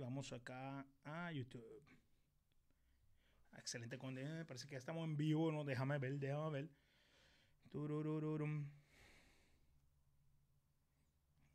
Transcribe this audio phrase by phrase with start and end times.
[0.00, 1.62] Vamos acá a YouTube.
[3.56, 4.44] Excelente contenido.
[4.44, 5.52] Parece que estamos en vivo.
[5.52, 6.70] No, déjame ver, déjame ver.
[7.70, 8.68] Tururururum.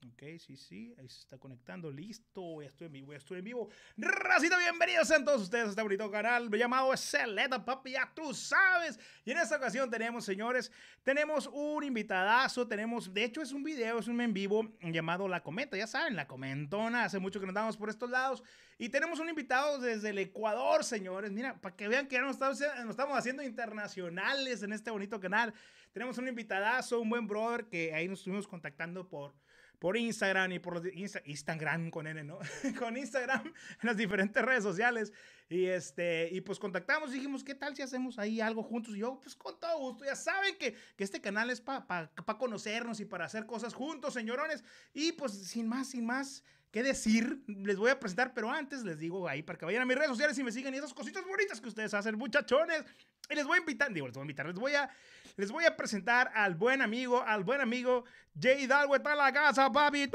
[0.08, 1.92] Ok, sí, sí, ahí se está conectando.
[1.92, 3.70] Listo, ya estoy en vivo, ya estoy en vivo.
[3.98, 9.00] Racita, bienvenidos sean todos ustedes a este bonito canal llamado Celeta, papi, ya tú sabes.
[9.24, 10.72] Y en esta ocasión tenemos, señores,
[11.04, 15.44] tenemos un invitadazo, tenemos, de hecho es un video, es un en vivo llamado La
[15.44, 18.42] Cometa, ya saben, La Comentona, hace mucho que nos andamos por estos lados.
[18.80, 21.32] Y tenemos un invitado desde el Ecuador, señores.
[21.32, 25.54] Mira, para que vean que ya estamos, nos estamos haciendo internacionales en este bonito canal.
[25.92, 29.36] Tenemos un invitadazo, un buen brother que ahí nos estuvimos contactando por
[29.82, 30.84] por Instagram y por los
[31.26, 32.38] Instagram con N, ¿no?
[32.78, 35.12] con Instagram en las diferentes redes sociales.
[35.50, 38.96] Y, este, y pues contactamos y dijimos, ¿qué tal si hacemos ahí algo juntos?
[38.96, 42.12] Y yo, pues con todo gusto, ya saben que, que este canal es para pa,
[42.14, 44.64] pa conocernos y para hacer cosas juntos, señorones.
[44.94, 49.00] Y pues sin más, sin más qué decir, les voy a presentar, pero antes les
[49.00, 51.26] digo ahí para que vayan a mis redes sociales y me sigan y esas cositas
[51.26, 52.86] bonitas que ustedes hacen, muchachones.
[53.32, 54.90] Y les voy a invitar, digo, les voy a invitar, les voy a,
[55.38, 58.04] les voy a presentar al buen amigo, al buen amigo
[58.40, 60.10] Jay Hidalgo está en la casa, papi.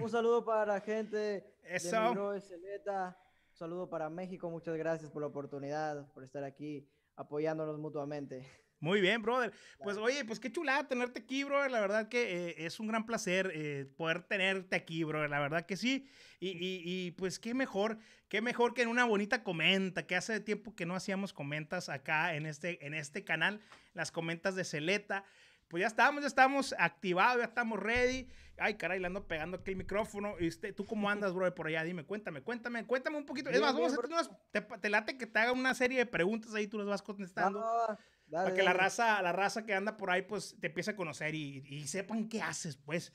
[0.00, 2.14] Un saludo para la gente Eso.
[2.14, 8.46] de Un saludo para México, muchas gracias por la oportunidad, por estar aquí apoyándonos mutuamente.
[8.80, 9.52] Muy bien, brother.
[9.80, 11.70] Pues oye, pues qué chulada tenerte aquí, brother.
[11.70, 15.28] La verdad que eh, es un gran placer eh, poder tenerte aquí, brother.
[15.28, 16.08] La verdad que sí.
[16.38, 20.38] Y, y, y, pues qué mejor, qué mejor que en una bonita comenta, que hace
[20.40, 23.60] tiempo que no hacíamos comentas acá en este, en este canal,
[23.94, 25.24] las comentas de Celeta.
[25.66, 28.28] Pues ya estamos, ya estamos activados, ya estamos ready.
[28.56, 30.36] Ay, caray, le ando pegando aquí el micrófono.
[30.40, 31.82] ¿Y usted, tú cómo andas, brother, por allá?
[31.82, 33.50] Dime, cuéntame, cuéntame, cuéntame un poquito.
[33.50, 36.06] es más, vamos a hacer unas, te, te, late que te haga una serie de
[36.06, 37.60] preguntas ahí, tú las vas contestando.
[37.60, 37.98] No
[38.30, 41.34] para que la raza, la raza que anda por ahí, pues te empiece a conocer
[41.34, 43.12] y, y sepan qué haces, pues.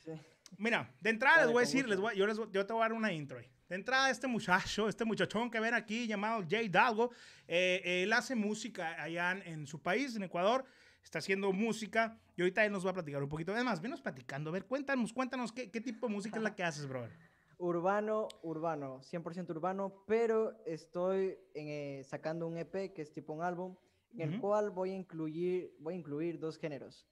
[0.57, 2.85] Mira, de entrada les voy a decir, les voy, yo, les, yo te voy a
[2.85, 3.39] dar una intro.
[3.69, 7.11] De entrada, este muchacho, este muchachón que ven aquí, llamado Jay Dalgo,
[7.47, 10.65] eh, él hace música allá en, su país, en Ecuador.
[11.03, 13.51] Está haciendo música y ahorita él nos va a platicar un poquito.
[13.51, 14.49] Además, venos platicando.
[14.49, 17.11] A ver, cuéntanos, cuéntanos qué, qué tipo de música es la que haces, brother.
[17.57, 23.75] Urbano, urbano, 100% urbano, pero estoy eh, sacando un EP que es tipo un álbum
[24.13, 27.07] en el cual voy a incluir, voy a incluir dos géneros.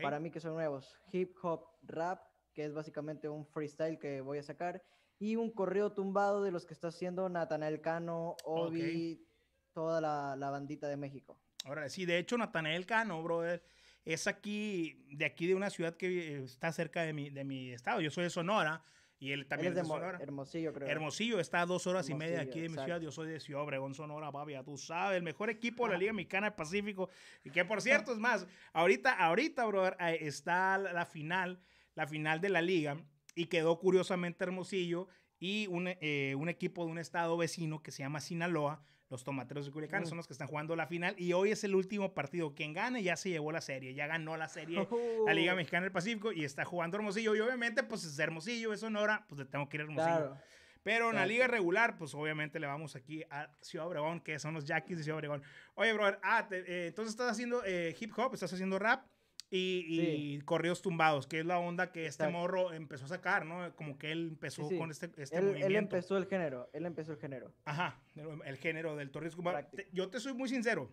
[0.00, 2.20] Para mí que son nuevos, hip hop, rap,
[2.54, 4.82] que es básicamente un freestyle que voy a sacar,
[5.18, 9.26] y un correo tumbado de los que está haciendo Natanael Cano, Obi,
[9.72, 11.38] toda la, la, bandita de México.
[11.64, 13.62] Ahora sí, de hecho Natanael Cano, brother,
[14.06, 18.00] es aquí, de aquí de una ciudad que está cerca de mi, de mi estado.
[18.00, 18.84] Yo soy de Sonora,
[19.18, 20.18] y él también es de, Sonora.
[20.20, 20.88] Hermosillo, creo.
[20.88, 23.00] Hermosillo está a dos horas y media aquí de mi ciudad.
[23.00, 25.16] Yo soy de Ciudad Obregón, Sonora, papi, tú sabes.
[25.16, 27.08] El mejor equipo de la Liga Mexicana del Pacífico.
[27.42, 31.60] Y que, por cierto, es más, ahorita, ahorita, brother, está la final,
[31.94, 32.98] la final de la Liga.
[33.34, 38.02] Y quedó curiosamente Hermosillo y un, eh, un equipo de un estado vecino que se
[38.02, 41.52] llama Sinaloa los tomateros de Culiacán son los que están jugando la final y hoy
[41.52, 42.54] es el último partido.
[42.54, 44.86] Quien gane ya se llevó la serie, ya ganó la serie
[45.26, 45.56] la Liga oh.
[45.56, 47.34] Mexicana del Pacífico y está jugando Hermosillo.
[47.36, 50.36] Y obviamente, pues es Hermosillo, es Sonora, pues le tengo que ir a Hermosillo.
[50.82, 54.54] Pero en la liga regular, pues obviamente le vamos aquí a Ciudad Obregón, que son
[54.54, 55.42] los Jackies de Ciudad Obregón.
[55.74, 59.04] Oye, brother, ah, eh, entonces estás haciendo eh, hip hop, estás haciendo rap
[59.50, 63.74] y, corridos tumbados, que es la onda que este morro empezó a sacar, ¿no?
[63.76, 67.18] Como que él empezó con este, este él, Él empezó el género, él empezó el
[67.18, 67.52] género.
[67.64, 68.00] Ajá,
[68.44, 69.66] el, género del corridos tumbados.
[69.92, 70.92] Yo te soy muy sincero,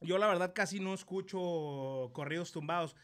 [0.00, 2.96] yo la verdad casi no escucho corridos tumbados.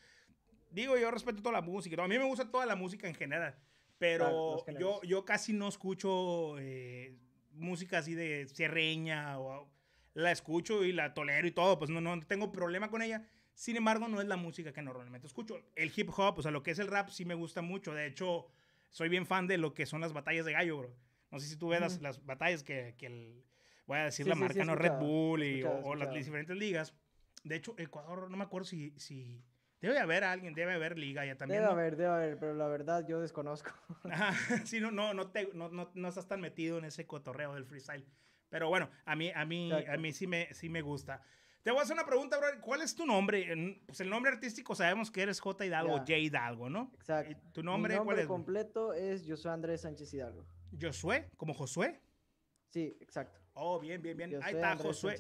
[0.71, 3.57] Digo, yo respeto toda la música, a mí me gusta toda la música en general,
[3.97, 7.17] pero yo, yo casi no escucho eh,
[7.53, 9.71] música así de cierreña o
[10.15, 13.25] la escucho y la tolero y todo, pues no, no tengo problema con ella
[13.59, 15.61] sin embargo, no es la música que normalmente escucho.
[15.75, 17.93] El hip hop, o sea, lo que es el rap, sí me gusta mucho.
[17.93, 18.47] De hecho,
[18.89, 20.97] soy bien fan de lo que son las batallas de gallo, bro.
[21.33, 23.45] No sé si tú ves las, batallas que, que el,
[23.85, 26.95] voy a decir la marca, no Red Bull y, o, las diferentes ligas.
[27.43, 29.45] De hecho, Ecuador, no me acuerdo si, si
[29.81, 31.61] debe haber alguien, debe haber liga ya también.
[31.61, 33.73] Debe haber, debe haber, pero la verdad yo desconozco.
[34.05, 34.35] Ajá,
[34.67, 37.65] sí, no, no, no, te, no, no, no, estás tan metido en ese cotorreo del
[37.65, 38.07] freestyle.
[38.51, 41.25] Pero bueno, a mí, a mí, a mí sí me, sí me gusta.
[41.69, 42.49] Te voy a hacer una pregunta, bro.
[42.63, 43.79] ¿Cuál es tu nombre?
[43.85, 45.67] Pues el nombre artístico sabemos que eres J.
[45.67, 46.17] Hidalgo, J.
[46.17, 46.91] Hidalgo, ¿no?
[46.95, 47.37] Exacto.
[47.53, 48.27] ¿Tu nombre, Mi nombre cuál es?
[48.27, 50.47] completo es Josué Andrés Sánchez Hidalgo.
[50.81, 51.29] ¿Josué?
[51.37, 52.01] ¿Como Josué?
[52.71, 53.39] Sí, exacto.
[53.53, 54.43] Oh, bien, bien, bien.
[54.43, 55.19] Ahí está Josué.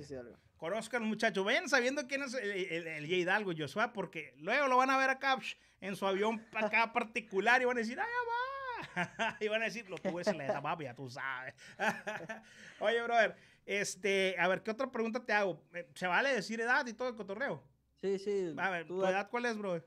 [0.56, 1.44] Conozcan, muchachos.
[1.44, 3.14] Vayan sabiendo quién es el, el, J.
[3.14, 5.38] Hidalgo, Josué, porque luego lo van a ver acá
[5.82, 8.48] en su avión acá particular y van a decir, ¡ay, va!
[9.40, 11.54] y van a decir, lo tuve en la papi, ya tú sabes.
[12.80, 13.36] Oye, brother,
[13.69, 15.62] este, a ver, ¿qué otra pregunta te hago?
[15.75, 17.62] Eh, ¿Se vale decir edad y todo el cotorreo?
[18.00, 18.55] Sí, sí.
[18.56, 19.85] A ver, ¿tu edad cuál es, bro?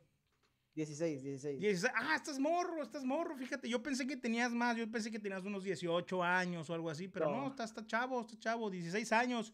[0.76, 1.60] 16, 16.
[1.60, 1.94] 16.
[1.96, 3.68] Ah, estás morro, estás morro, fíjate.
[3.68, 7.08] Yo pensé que tenías más, yo pensé que tenías unos 18 años o algo así,
[7.08, 9.54] pero no, está, está chavo, está chavo, 16 años.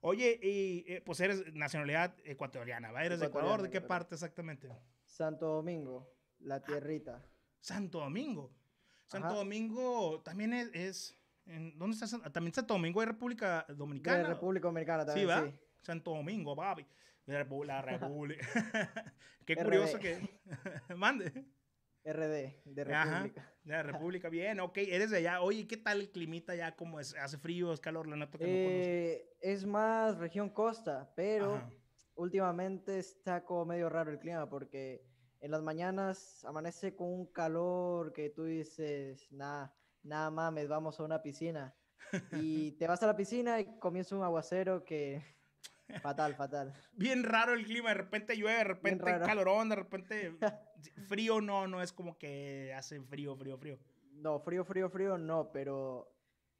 [0.00, 3.04] Oye, y eh, pues eres nacionalidad ecuatoriana, ¿va?
[3.04, 3.60] ¿Eres de Ecuador?
[3.60, 4.70] ¿De qué parte exactamente?
[5.04, 7.24] Santo Domingo, la ah, tierrita.
[7.58, 8.54] Santo Domingo.
[9.06, 12.30] Santo Domingo también es, ¿en, ¿Dónde está?
[12.30, 14.18] También Santo Domingo es República Dominicana.
[14.18, 15.28] De República Dominicana también.
[15.28, 15.52] Sí, ¿va?
[15.82, 16.86] Santo Domingo, papi.
[17.26, 17.42] La
[17.82, 18.46] República.
[19.46, 20.28] Qué curioso que.
[20.96, 21.32] Mande.
[22.06, 23.52] RD, de República.
[23.64, 25.40] de la República, bien, ok, eres de allá.
[25.40, 26.76] Oye, ¿qué tal el climita ya?
[26.76, 27.14] ¿Cómo es?
[27.14, 28.06] ¿Hace frío, es calor?
[28.06, 31.62] La nota que eh, Es más región costa, pero
[32.14, 35.02] últimamente está como medio raro el clima porque
[35.40, 41.04] en las mañanas amanece con un calor que tú dices, nada, nada mames, vamos a
[41.04, 41.74] una piscina.
[42.32, 45.22] Y te vas a la piscina y comienza un aguacero que
[46.02, 46.72] Fatal, fatal.
[46.92, 50.36] Bien raro el clima, de repente llueve, de repente calorón, de repente
[51.08, 53.78] frío, no, no es como que hace frío, frío, frío.
[54.12, 56.10] No, frío, frío, frío, no, pero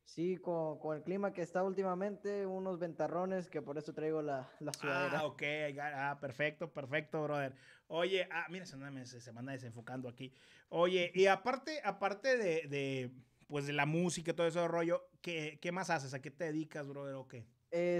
[0.05, 4.51] sí, con, con el clima que está últimamente, unos ventarrones que por eso traigo la,
[4.61, 5.21] la sudadera.
[5.21, 5.43] Ah, ok,
[5.81, 7.55] ah, perfecto, perfecto, brother.
[7.87, 10.35] Oye, ah, mira, se, me, se, me anda desenfocando aquí.
[10.69, 13.11] Oye, y aparte, aparte de, de,
[13.49, 16.15] pues de la música y todo ese rollo, ¿qué, ¿qué más haces?
[16.15, 17.47] ¿A qué te dedicas, brother, o qué?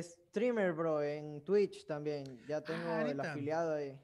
[0.03, 2.41] streamer, bro, en Twitch también.
[2.47, 3.99] Ya tengo ah, el afiliado ahí.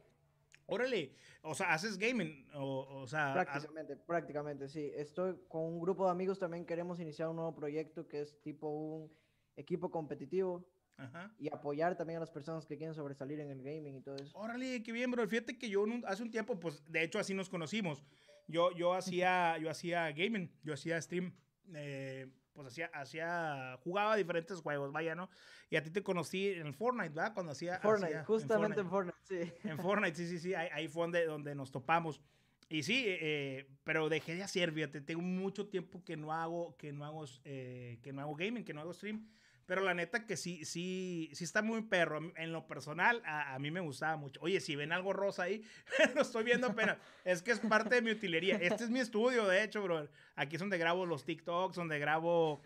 [0.66, 3.32] Órale, o sea, haces gaming, o, sea...
[3.32, 4.92] Prácticamente, prácticamente, sí.
[4.94, 8.68] Estoy con un grupo de amigos también, queremos iniciar un nuevo proyecto que es tipo
[8.68, 9.12] un
[9.56, 10.64] equipo competitivo.
[10.96, 11.34] Ajá.
[11.38, 14.36] Y apoyar también a las personas que quieren sobresalir en el gaming y todo eso.
[14.36, 15.26] Órale, qué bien, bro.
[15.26, 18.04] Fíjate que yo hace un tiempo, pues, de hecho, así nos conocimos.
[18.50, 21.32] Yo, yo, hacía, yo hacía gaming, yo hacía stream.
[21.74, 25.30] Eh, pues hacía, hacía, jugaba diferentes juegos, vaya, ¿no?
[25.70, 27.32] Y a ti te conocí en Fortnite, ¿verdad?
[27.32, 27.78] Cuando hacía...
[27.78, 29.52] Fortnite, justamente en Fortnite, sí.
[29.64, 32.20] En Fortnite, sí, sí, sí, ahí, fue donde, donde nos topamos.
[32.68, 36.92] Y sí, eh, pero dejé de hacer, fíjate, tengo mucho tiempo que no hago, que
[36.92, 39.28] no hago, eh, que no hago gaming, que no hago stream.
[39.70, 42.32] Pero la neta que sí, sí, sí está muy perro.
[42.34, 44.40] En lo personal, a, mí me gustaba mucho.
[44.42, 45.64] Oye, si ven algo rosa ahí,
[46.16, 46.98] lo estoy viendo apenas.
[47.24, 48.56] Es que es parte de mi utilería.
[48.56, 50.08] Este es mi estudio, de hecho, bro.
[50.34, 52.60] Aquí es donde grabo los TikToks, donde grabo,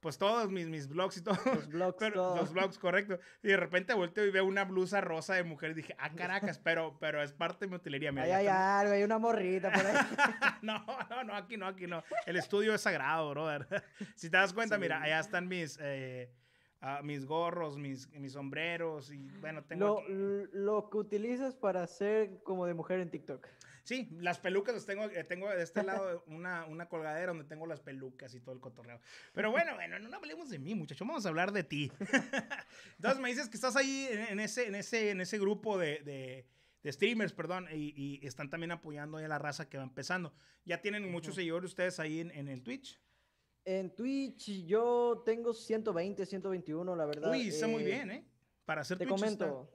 [0.00, 1.36] pues, todos mis, mis vlogs y todo.
[1.44, 3.18] Los vlogs, Los vlogs, correcto.
[3.42, 6.58] Y de repente vuelto y veo una blusa rosa de mujer y dije, ah, caracas,
[6.58, 8.12] pero, pero es parte de mi utilería.
[8.12, 9.94] Mira, ay, ay, hay una morrita por ahí.
[10.62, 12.02] no, no, no, aquí no, aquí no.
[12.24, 13.84] El estudio es sagrado, brother.
[14.14, 15.78] si te das cuenta, mira, allá están mis...
[15.82, 16.32] Eh,
[17.02, 20.02] mis gorros, mis, mis sombreros y bueno, tengo...
[20.08, 23.46] Lo, lo, que utilizas para hacer como de mujer en TikTok.
[23.86, 27.66] Sí, las pelucas las tengo, eh, tengo de este lado una, una colgadera donde tengo
[27.66, 29.00] las pelucas y todo el cotorreo.
[29.32, 31.92] Pero bueno, bueno, no hablemos de mí, muchacho, vamos a hablar de ti.
[32.96, 36.46] Entonces me dices que estás ahí en, ese, en, ese, en ese grupo de, de,
[36.82, 40.34] de streamers, perdón, y, y, están también apoyando a la raza que va empezando.
[40.64, 43.00] ¿Ya tienen muchos seguidores ustedes ahí en, en el Twitch?
[43.66, 47.32] En Twitch yo tengo 120, 121, la verdad.
[47.32, 48.24] Uy, está muy eh, bien, ¿eh?
[48.64, 49.08] Para hacer Twitch.
[49.08, 49.72] Te comento.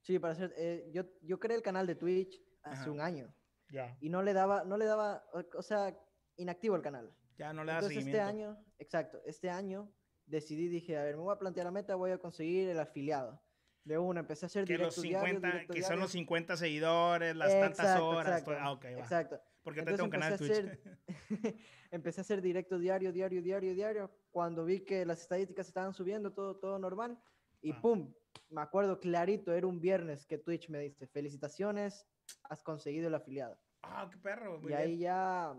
[0.00, 0.52] Sí, para hacer.
[0.56, 3.32] Eh, yo, yo creé el canal de Twitch hace un año.
[3.70, 3.96] Ya.
[4.00, 5.24] Y no le daba, no le daba,
[5.54, 5.96] o sea,
[6.36, 7.14] inactivo el canal.
[7.36, 9.92] Ya no le da Entonces este año, exacto, este año
[10.26, 13.40] decidí, dije, a ver, me voy a plantear la meta, voy a conseguir el afiliado.
[13.84, 18.00] De una, empecé a hacer que los 50, Que son los 50 seguidores, las tantas
[18.00, 18.40] horas.
[18.40, 19.00] Exacto, ah, okay, va.
[19.00, 19.40] exacto.
[19.62, 20.78] Porque tengo un canal de Twitch.
[21.90, 24.10] empecé a hacer directo diario, diario, diario, diario.
[24.30, 27.20] Cuando vi que las estadísticas estaban subiendo, todo, todo normal.
[27.60, 27.80] Y ah.
[27.80, 28.12] pum,
[28.50, 32.06] me acuerdo clarito, era un viernes que Twitch me dice, felicitaciones,
[32.44, 33.58] has conseguido el afiliado.
[33.82, 34.60] Ah, qué perro.
[34.68, 35.54] y ahí ya,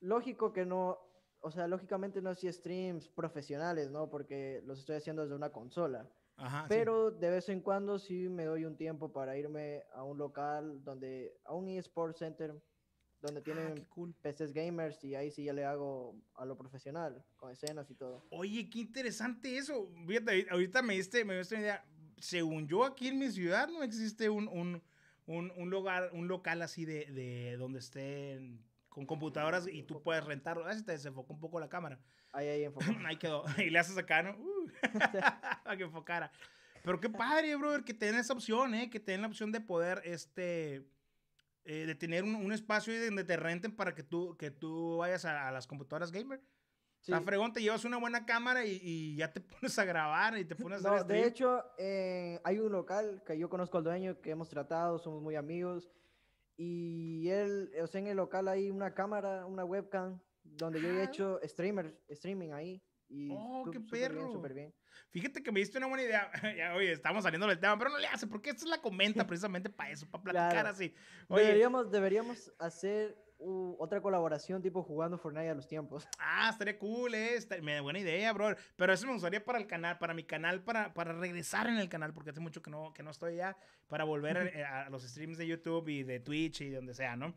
[0.00, 0.98] lógico que no,
[1.40, 4.08] o sea, lógicamente no hacía streams profesionales, ¿no?
[4.08, 6.08] Porque los estoy haciendo desde una consola.
[6.36, 10.18] Ajá, Pero de vez en cuando sí me doy un tiempo para irme a un
[10.18, 12.60] local donde, a un eSport Center,
[13.24, 13.86] donde ah, tienen
[14.22, 18.22] PCs gamers y ahí sí ya le hago a lo profesional, con escenas y todo.
[18.30, 19.90] Oye, qué interesante eso.
[20.06, 21.84] Fíjate, ahorita me diste, me diste una idea.
[22.18, 24.82] Según yo, aquí en mi ciudad no existe un, un,
[25.26, 30.22] un, un lugar, un local así de, de donde estén con computadoras y tú puedes
[30.24, 30.66] rentarlo.
[30.66, 31.98] A se te desenfocó un poco la cámara.
[32.30, 32.86] Ahí, ahí enfocó.
[33.06, 33.44] ahí quedó.
[33.58, 34.36] Y le haces acá, ¿no?
[34.38, 34.68] Uh,
[35.64, 36.30] para que enfocara.
[36.82, 38.90] Pero qué padre, brother, que tengan esa opción, ¿eh?
[38.90, 40.84] Que tengan la opción de poder, este
[41.64, 45.24] eh, de tener un, un, espacio donde te renten para que tú, que tú vayas
[45.24, 46.42] a, las computadoras gamer.
[47.00, 47.10] Sí.
[47.10, 50.44] La fregón, te llevas una buena cámara y, y, ya te pones a grabar y
[50.44, 54.20] te pones a hacer De hecho, eh, hay un local que yo conozco al dueño,
[54.20, 55.90] que hemos tratado, somos muy amigos.
[56.56, 61.02] Y él, o sea, en el local hay una cámara, una webcam, donde yo he
[61.02, 62.82] hecho streamer, streaming ahí.
[63.14, 64.32] Y oh, qué perro.
[64.32, 64.74] Súper bien,
[65.10, 66.30] Fíjate que me diste una buena idea.
[66.56, 69.24] ya, oye, estamos saliendo del tema, pero no le hace, porque esta es la comenta
[69.26, 70.92] precisamente para eso, para platicar así.
[71.28, 73.16] Deberíamos, deberíamos hacer
[73.78, 76.08] otra colaboración tipo jugando Fortnite a los tiempos.
[76.18, 77.36] Ah, estaría cool, eh.
[77.36, 78.56] Estaría, buena idea, bro.
[78.76, 81.88] Pero eso me gustaría para el canal, para mi canal, para, para regresar en el
[81.88, 83.56] canal, porque hace mucho que no, que no estoy ya,
[83.86, 87.34] para volver a, los streams de YouTube y de Twitch y donde sea, ¿no?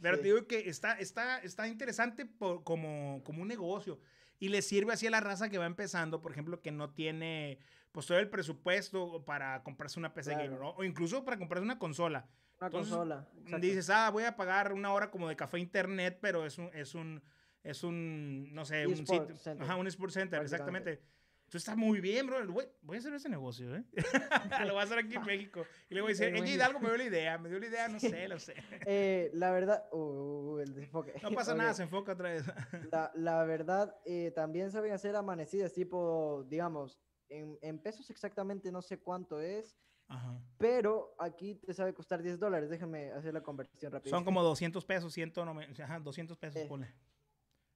[0.00, 4.00] Pero te digo que está, está, está interesante como, como un negocio
[4.38, 7.58] y le sirve así a la raza que va empezando, por ejemplo, que no tiene
[7.92, 10.70] pues todo el presupuesto para comprarse una PC gamer, ¿no?
[10.70, 12.28] O incluso para comprarse una consola.
[12.60, 13.28] Una consola.
[13.60, 16.94] Dices, ah, voy a pagar una hora como de café internet, pero es un, es
[16.94, 17.22] un,
[17.62, 19.28] es un, no sé, un sitio.
[19.60, 21.02] Ajá, un Sport Center, exactamente.
[21.48, 22.46] Entonces está muy bien, bro.
[22.52, 23.82] Voy, voy, a hacer ese negocio, ¿eh?
[24.66, 25.64] lo voy a hacer aquí en México.
[25.88, 27.88] Y le voy a decir, ella Hidalgo me dio la idea, me dio la idea,
[27.88, 28.54] no sé, lo sé.
[28.84, 31.14] Eh, la verdad, uh, el desenfoque.
[31.22, 32.44] No pasa nada, se enfoca otra vez.
[32.92, 37.00] la, la verdad, eh, también saben hacer amanecidas, tipo, digamos,
[37.30, 39.78] en, en pesos exactamente no sé cuánto es,
[40.08, 40.40] Ajá.
[40.58, 42.70] Pero aquí te sabe costar 10 dólares.
[42.70, 44.10] Déjame hacer la conversión rápida.
[44.10, 45.32] Son como 200 pesos, 100,
[45.82, 46.94] ajá, 200 pesos, eh, pone.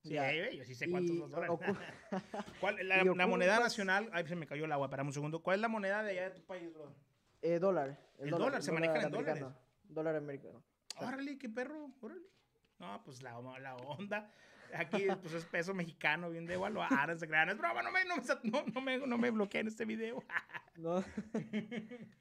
[0.02, 1.56] Sí, ahí, yo sí sé cuántos son dólares.
[2.60, 5.42] ¿Cuál, la, la moneda nacional, ay, se me cayó el agua, espera un segundo.
[5.42, 6.92] ¿Cuál es la moneda de allá de tu país, bro?
[7.40, 7.98] Eh, dólar.
[8.18, 9.44] El, dólar, se maneja en dólares.
[9.84, 10.62] Dólar americano.
[10.96, 12.26] Órale, qué perro, órale.
[12.78, 14.30] No, pues la, la onda.
[14.74, 17.50] Aquí pues es peso mexicano, bien de evaluar, se crean.
[17.50, 20.22] Es broma, no me, no, no, me, no me bloqueen este video.
[20.76, 21.04] no.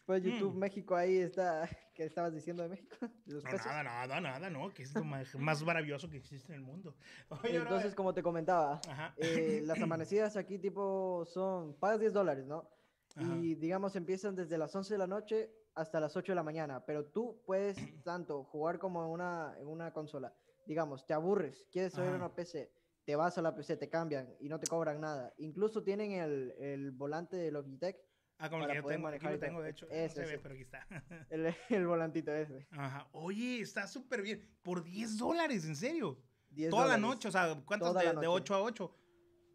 [0.05, 1.69] Pues YouTube México ahí está.
[1.93, 2.95] ¿Qué estabas diciendo de México?
[3.25, 4.73] no, nada, nada, nada, no.
[4.73, 6.95] Que es lo más, más, maravilloso que existe en el mundo.
[7.43, 8.81] Entonces, como te comentaba,
[9.17, 12.69] eh, las amanecidas aquí tipo son, pagas 10 dólares, ¿no?
[13.17, 16.85] Y digamos empiezan desde las 11 de la noche hasta las 8 de la mañana,
[16.85, 20.33] pero tú puedes tanto jugar como en una, en una consola
[20.65, 22.71] digamos, te aburres, quieres subir una PC,
[23.03, 25.33] te vas a la PC, te cambian y no te cobran nada.
[25.37, 27.97] Incluso tienen el, el volante de Logitech.
[28.37, 29.87] Ah, como que yo tengo, aquí lo tengo, de hecho.
[29.89, 30.87] Ese, no se ve, pero aquí está.
[31.29, 32.67] El, el, volantito ese.
[32.71, 33.07] Ajá.
[33.11, 34.49] Oye, está súper bien.
[34.63, 36.17] Por 10 dólares, ¿en serio?
[36.49, 38.97] 10 Toda la noche, o sea, ¿cuántas de, de 8 a 8?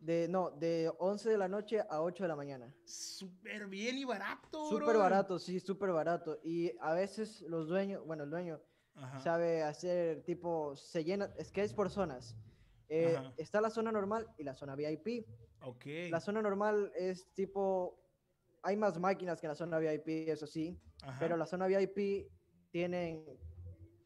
[0.01, 2.73] De, no, de 11 de la noche a 8 de la mañana.
[2.85, 6.39] Súper bien y barato, Súper barato, sí, súper barato.
[6.45, 8.61] Y a veces los dueños, bueno, el dueño
[9.19, 12.37] sabe hacer tipo, se llena, es que es por zonas.
[12.88, 15.26] Eh, está la zona normal y la zona VIP.
[15.61, 16.11] Okay.
[16.11, 17.99] La zona normal es tipo,
[18.62, 20.79] hay más máquinas que la zona VIP, eso sí,
[21.19, 22.29] pero la zona VIP
[22.71, 23.25] tienen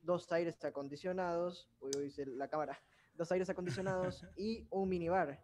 [0.03, 2.79] dos aires acondicionados, uy, uy, la cámara,
[3.15, 5.43] dos aires acondicionados y un minibar.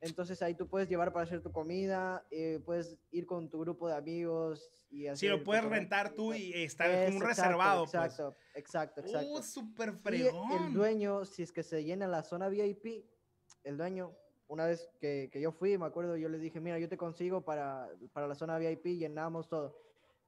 [0.00, 3.88] Entonces ahí tú puedes llevar para hacer tu comida, eh, puedes ir con tu grupo
[3.88, 5.26] de amigos y así.
[5.26, 7.84] Sí, lo puedes rentar tú y estar como un reservado.
[7.84, 7.94] Pues.
[7.94, 9.32] Exacto, exacto, exacto.
[9.32, 10.50] ¡Uh, súper fregón!
[10.50, 13.06] Y el dueño, si es que se llena la zona VIP,
[13.64, 16.88] el dueño, una vez que, que, yo fui, me acuerdo, yo le dije, mira, yo
[16.88, 19.76] te consigo para, para la zona VIP, llenamos todo.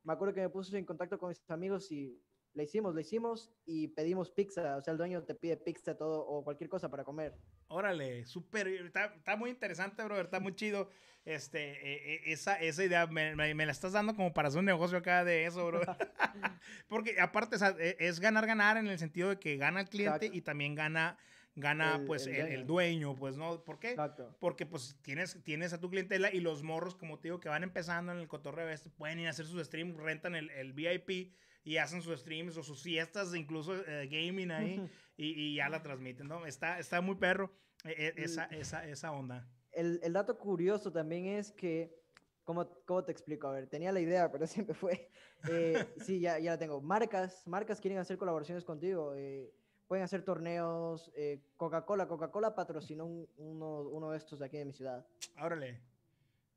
[0.02, 2.20] Me acuerdo que me puse en contacto con mis amigos y
[2.54, 4.76] le hicimos, le hicimos y pedimos pizza.
[4.76, 7.34] O sea, el dueño te pide pizza, todo o cualquier cosa para comer.
[7.68, 10.90] Órale, súper, está, está, muy interesante, bro, está muy chido.
[11.24, 14.64] Este, e, e, esa, esa idea me, me, la estás dando como para hacer un
[14.64, 15.80] negocio acá de eso, bro.
[16.88, 20.40] Porque aparte, e, es ganar, ganar en el sentido de que gana el cliente y
[20.42, 21.18] también gana
[21.56, 23.14] gana pues el, dueño.
[23.16, 23.62] pues, ¿no?
[23.64, 23.96] ¿Por qué?
[24.38, 27.62] Porque pues tienes, tienes a tu clientela y los morros, como te digo, que van
[27.64, 31.34] empezando en el cotorreo este, pueden ir a hacer sus streams, rentan el, el VIP
[31.64, 35.82] y hacen sus streams o sus fiestas, incluso eh, gaming ahí, y, y, ya la
[35.82, 36.46] transmiten, ¿no?
[36.46, 37.52] Está, está muy perro
[37.84, 39.48] eh, eh, esa, esa, esa onda.
[39.72, 41.94] El, el, dato curioso también es que,
[42.44, 43.48] ¿cómo, ¿cómo, te explico?
[43.48, 45.10] A ver, tenía la idea, pero siempre fue.
[46.04, 46.80] sí, ya, ya la tengo.
[46.80, 49.14] Marcas, marcas quieren hacer colaboraciones contigo.
[49.86, 51.12] pueden hacer torneos.
[51.56, 55.06] Coca-Cola, Coca-Cola patrocinó uno, uno de estos de aquí de mi ciudad.
[55.40, 55.89] Órale.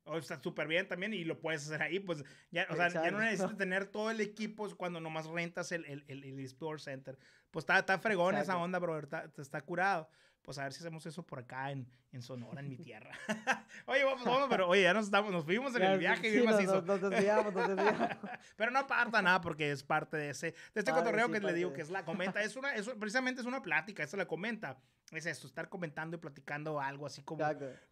[0.05, 1.99] O está súper bien también y lo puedes hacer ahí.
[1.99, 5.85] Pues ya, o sea, ya no necesitas tener todo el equipo cuando nomás rentas el,
[5.85, 7.17] el, el, Store Center.
[7.51, 8.99] Pues está, está fregón esa onda, bro.
[8.99, 10.09] Está, está curado
[10.43, 13.17] pues a ver si hacemos eso por acá en, en Sonora, en mi tierra.
[13.85, 16.31] oye, vamos, vamos, pero oye, ya nos, estamos, nos fuimos en el viaje.
[16.31, 18.09] Sí, nos, nos, nos, desviamos, nos desviamos.
[18.57, 21.71] pero no aparta nada porque es parte de ese, de este cotorreo que le digo
[21.71, 22.41] que es la comenta.
[22.41, 24.77] Es una, es, precisamente es una plática, eso la comenta.
[25.11, 27.43] Es esto, estar comentando y platicando algo así como,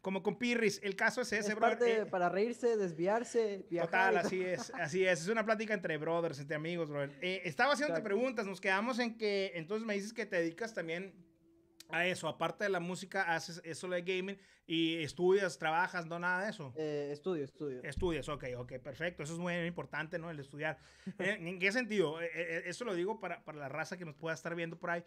[0.01, 0.79] como con Pirris.
[0.81, 4.13] El caso es ese, es Parte eh, para reírse, desviarse, viajar.
[4.13, 5.21] Total, así es, así es.
[5.21, 7.15] Es una plática entre brothers, entre amigos, brother.
[7.21, 11.13] Eh, estaba haciéndote preguntas, nos quedamos en que, entonces me dices que te dedicas también
[11.91, 16.43] a eso, aparte de la música, haces eso de gaming y estudias, trabajas, no nada
[16.43, 16.73] de eso.
[16.75, 17.81] Eh, estudio, estudio.
[17.83, 19.23] Estudias, ok, ok, perfecto.
[19.23, 20.29] Eso es muy importante, ¿no?
[20.29, 20.77] El estudiar.
[21.19, 22.21] Eh, ¿En qué sentido?
[22.21, 25.03] Eh, eso lo digo para, para, la raza que nos pueda estar viendo por ahí.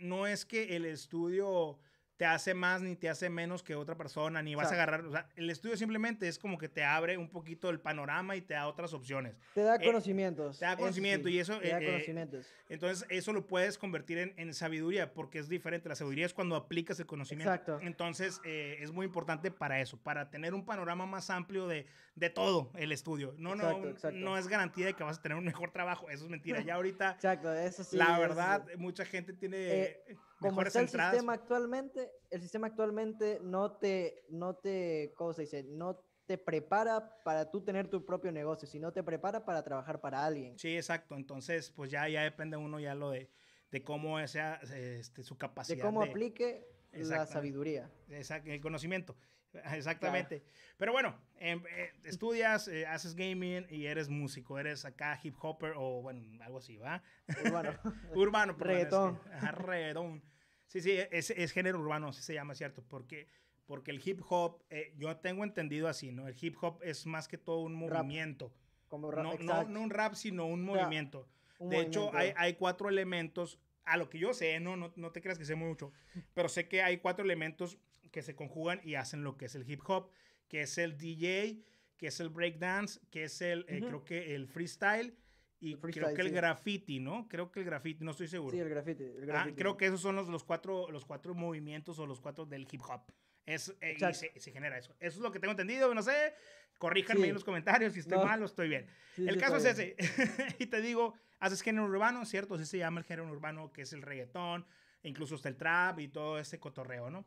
[0.00, 1.78] no es que el estudio
[2.16, 5.10] te hace más ni te hace menos que otra persona, ni vas a agarrar, o
[5.10, 8.54] sea, el estudio simplemente es como que te abre un poquito el panorama y te
[8.54, 9.34] da otras opciones.
[9.54, 10.58] Te da eh, conocimientos.
[10.58, 11.58] Te da conocimiento y eso...
[11.58, 12.46] Te da eh, eh, conocimientos.
[12.68, 15.88] entonces, eso lo puedes convertir en, en, sabiduría, porque es diferente.
[15.88, 17.52] La sabiduría es cuando aplicas el conocimiento.
[17.52, 17.80] Exacto.
[17.82, 22.70] Entonces, es muy importante para eso, para tener un panorama más amplio de, de todo
[22.74, 23.34] el estudio.
[23.38, 23.80] No, no,
[24.12, 26.60] no es garantía de que vas a tener un mejor trabajo, eso es mentira.
[26.62, 27.10] Ya ahorita...
[27.16, 27.96] exacto, eso sí.
[27.96, 29.98] La verdad, mucha gente tiene
[30.38, 35.62] como está el sistema actualmente, el sistema actualmente no te, no te, ¿cómo se dice?
[35.64, 40.24] No te prepara para tú tener tu propio negocio, sino te prepara para trabajar para
[40.24, 40.58] alguien.
[40.58, 41.16] Sí, exacto.
[41.16, 43.30] Entonces, pues ya, ya depende uno ya lo de,
[43.70, 45.76] de cómo sea este, su capacidad.
[45.76, 47.90] De cómo aplique la sabiduría.
[48.08, 49.16] Exacto, el conocimiento.
[49.74, 50.42] Exactamente.
[50.76, 55.74] Pero bueno, em, eh, estudias, eh, haces gaming y eres músico, eres acá hip hopper
[55.76, 57.02] o bueno, algo así, ¿va?
[57.44, 57.70] Urbano.
[58.14, 59.20] urbano, Reggaetón.
[59.52, 60.22] reggaetón.
[60.66, 62.82] Sí, sí, es, es, género urbano, así se llama, ¿cierto?
[62.88, 63.28] Porque,
[63.66, 66.26] porque el hip hop, eh, yo tengo entendido así, ¿no?
[66.26, 68.52] El hip hop es más que todo un movimiento.
[68.88, 71.28] Como rap, no, no, no, un rap, sino un movimiento.
[71.58, 75.20] de hecho, hay, hay, cuatro elementos, a lo que yo sé, no, no, no te
[75.20, 75.92] creas que sé mucho,
[76.32, 77.78] pero sé que hay cuatro elementos
[78.14, 80.08] que se conjugan y hacen lo que es el hip hop,
[80.46, 81.64] que es el DJ,
[81.96, 85.18] que es el breakdance, que es el, eh, creo que el freestyle
[85.58, 87.26] y creo que el graffiti, ¿no?
[87.28, 88.52] Creo que el graffiti, no estoy seguro.
[88.52, 89.04] Sí, el graffiti.
[89.32, 92.68] Ah, creo que esos son los, los, cuatro, los cuatro movimientos o los cuatro del
[92.70, 93.02] hip hop.
[93.46, 94.94] Es, eh, y se, genera eso.
[95.00, 96.34] Eso es lo que tengo entendido, no sé.
[96.78, 98.86] Corríjanme en los comentarios si estoy mal o estoy bien.
[99.16, 99.96] el caso es ese.
[100.60, 102.54] y te digo, haces género urbano, ¿cierto?
[102.54, 104.64] Así se llama el género urbano, que es el reggaetón,
[105.02, 107.26] incluso hasta el trap y todo ese cotorreo, ¿no?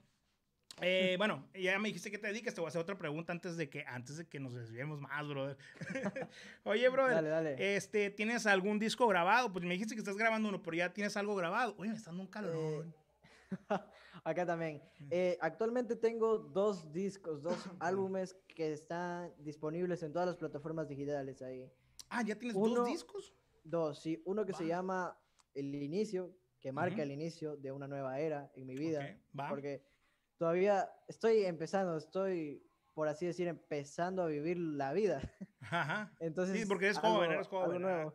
[0.81, 3.57] Eh, bueno, ya me dijiste que te dedicas, te voy a hacer otra pregunta antes
[3.57, 5.57] de que, antes de que nos desviemos más, brother.
[6.63, 7.75] Oye, brother, dale, dale.
[7.75, 9.51] Este, ¿tienes algún disco grabado?
[9.51, 11.73] Pues me dijiste que estás grabando uno, pero ya tienes algo grabado.
[11.77, 12.93] Oye, me está dando un calorón.
[12.93, 13.07] Eh,
[14.23, 14.81] acá también.
[14.99, 15.07] Mm.
[15.09, 21.41] Eh, actualmente tengo dos discos, dos álbumes que están disponibles en todas las plataformas digitales
[21.41, 21.67] ahí.
[22.09, 23.33] Ah, ¿ya tienes dos discos?
[23.63, 24.21] Dos, sí.
[24.25, 25.17] Uno que se llama
[25.55, 28.99] El Inicio, que marca el inicio de una nueva era en mi vida.
[28.99, 29.49] Okay, va.
[29.49, 29.83] Porque
[30.37, 32.63] todavía estoy empezando, estoy,
[32.93, 35.21] por así decir, empezando a vivir la vida.
[35.61, 36.15] Ajá.
[36.19, 37.71] Entonces, sí, porque eres joven, eres joven.
[37.71, 38.13] Algo nuevo,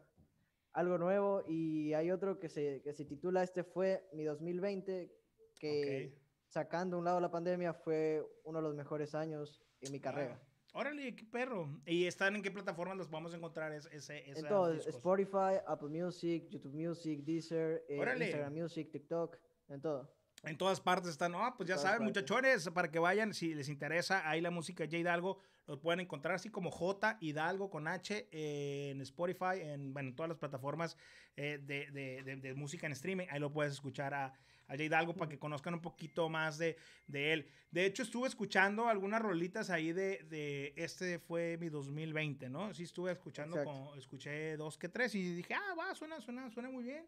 [0.73, 1.45] algo nuevo.
[1.49, 5.13] Y hay otro que se, que se titula Este fue mi 2020,
[5.59, 6.19] que
[6.49, 10.41] sacando a un lado la pandemia fue uno de los mejores años en mi carrera.
[10.75, 11.69] Órale, qué perro.
[11.85, 16.49] ¿Y están en qué plataformas los podemos encontrar ese, ese En todos, Spotify, Apple Music,
[16.49, 19.37] YouTube Music, Deezer, eh, Instagram Music, TikTok,
[19.69, 20.22] en todo.
[20.45, 24.29] En todas partes están, no, pues ya saben, muchachones, para que vayan, si les interesa,
[24.29, 28.29] ahí la música de J Hidalgo, lo pueden encontrar así como J Hidalgo con H
[28.33, 30.97] en Spotify, en, bueno, todas las plataformas
[31.37, 34.35] eh, de, de, de, música en streaming, ahí lo puedes escuchar a,
[34.67, 36.77] a J Hidalgo para que conozcan un poquito más de,
[37.07, 37.49] él.
[37.71, 42.75] De hecho, estuve escuchando algunas rolitas ahí de, este fue mi 2020, ¿no?
[42.75, 46.83] Sí, estuve escuchando, escuché dos que tres y dije, ah, va, suena, suena, suena muy
[46.83, 47.07] bien.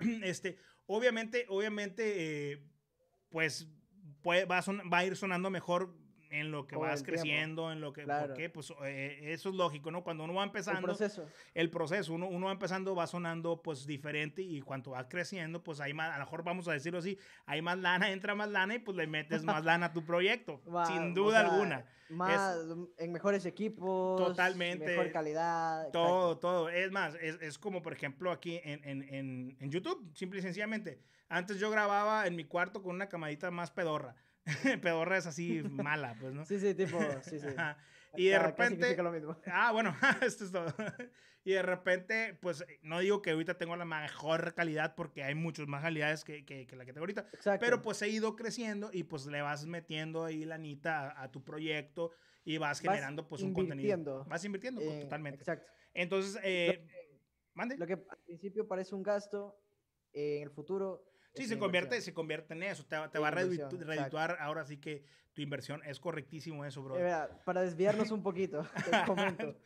[0.22, 0.56] Este,
[0.86, 2.62] obviamente, obviamente, eh,
[3.30, 3.68] pues
[4.22, 5.94] puede, va, a ir sonando mejor
[6.30, 8.28] en lo que vas creciendo, en lo que, claro.
[8.28, 10.02] porque pues eh, eso es lógico, ¿no?
[10.02, 13.86] Cuando uno va empezando, el proceso, el proceso uno, uno va empezando, va sonando pues
[13.86, 17.18] diferente y cuando va creciendo, pues hay más, a lo mejor vamos a decirlo así,
[17.46, 20.60] hay más lana, entra más lana y pues le metes más lana a tu proyecto,
[20.86, 21.84] sin duda alguna.
[22.10, 22.56] Más,
[22.96, 25.90] en mejores equipos, totalmente, mejor calidad.
[25.90, 26.70] Todo, todo.
[26.70, 31.02] Es más, es, es, como por ejemplo aquí en, en, en YouTube, simple y sencillamente.
[31.28, 34.16] Antes yo grababa en mi cuarto con una camadita más pedorra.
[34.82, 36.44] pedorra es así mala, pues, ¿no?
[36.44, 37.46] Sí, sí, tipo, sí, sí.
[38.16, 38.96] y de repente...
[38.96, 39.36] Lo mismo.
[39.46, 40.72] Ah, bueno, esto es todo.
[41.44, 45.66] y de repente, pues, no digo que ahorita tengo la mejor calidad porque hay muchas
[45.66, 47.26] más calidades que, que, la que tengo ahorita.
[47.32, 47.64] Exacto.
[47.64, 51.44] Pero pues he ido creciendo y pues le vas metiendo ahí la anita a, tu
[51.44, 52.12] proyecto
[52.44, 54.24] y vas generando pues un contenido.
[54.24, 55.40] Vas invirtiendo, pues, totalmente.
[55.40, 55.70] Exacto.
[55.94, 56.86] Entonces, eh,
[57.54, 57.76] mande.
[57.76, 59.60] Lo que al principio parece un gasto,
[60.12, 62.84] en el futuro Sí, se convierte, se convierte en eso.
[62.84, 65.82] Te, te va a redituar ahora sí que tu inversión.
[65.84, 66.96] Es correctísimo eso, bro.
[67.44, 69.56] para desviarnos un poquito, te comento.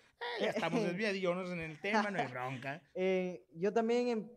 [0.41, 2.83] ya estamos desviados en el tema, no hay bronca.
[2.95, 4.29] Eh, yo también em,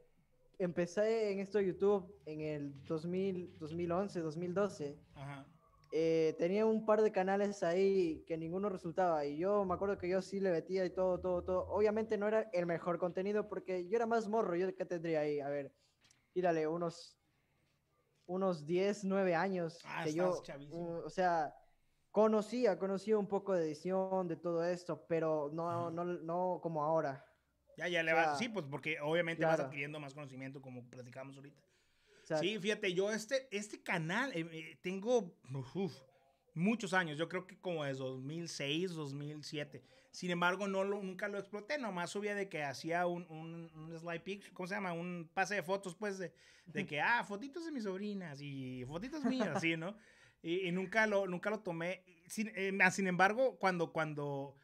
[0.60, 4.98] empecé en esto de YouTube en el 2000, 2011, 2012.
[5.16, 5.46] Ajá.
[5.98, 10.10] Eh, tenía un par de canales ahí que ninguno resultaba y yo me acuerdo que
[10.10, 11.68] yo sí le metía y todo, todo, todo.
[11.70, 15.40] Obviamente no era el mejor contenido porque yo era más morro, yo qué tendría ahí,
[15.40, 15.72] a ver,
[16.36, 17.18] tírale unos
[18.28, 21.56] unos 10, 9 años ah, que yo, o sea,
[22.12, 27.26] conocía, conocía un poco de edición, de todo esto, pero no, no, no como ahora.
[27.78, 31.62] Ya, ya le vas, sí, pues porque obviamente vas adquiriendo más conocimiento como platicamos ahorita.
[32.40, 35.38] Sí, fíjate, yo este, este canal eh, eh, tengo
[36.56, 39.84] muchos años, yo creo que como de 2006, 2007.
[40.16, 44.00] Sin embargo, no lo, nunca lo exploté, nomás subía de que hacía un, un, un,
[44.00, 44.94] slide picture, ¿cómo se llama?
[44.94, 46.32] Un pase de fotos, pues, de,
[46.68, 49.94] de que, ah, fotitos de mis sobrinas y fotitos mías, así, ¿no?
[50.42, 52.02] Y, nunca, lo, nunca lo tomé.
[52.28, 54.56] Sin, eh, sin embargo, cuando, cuando,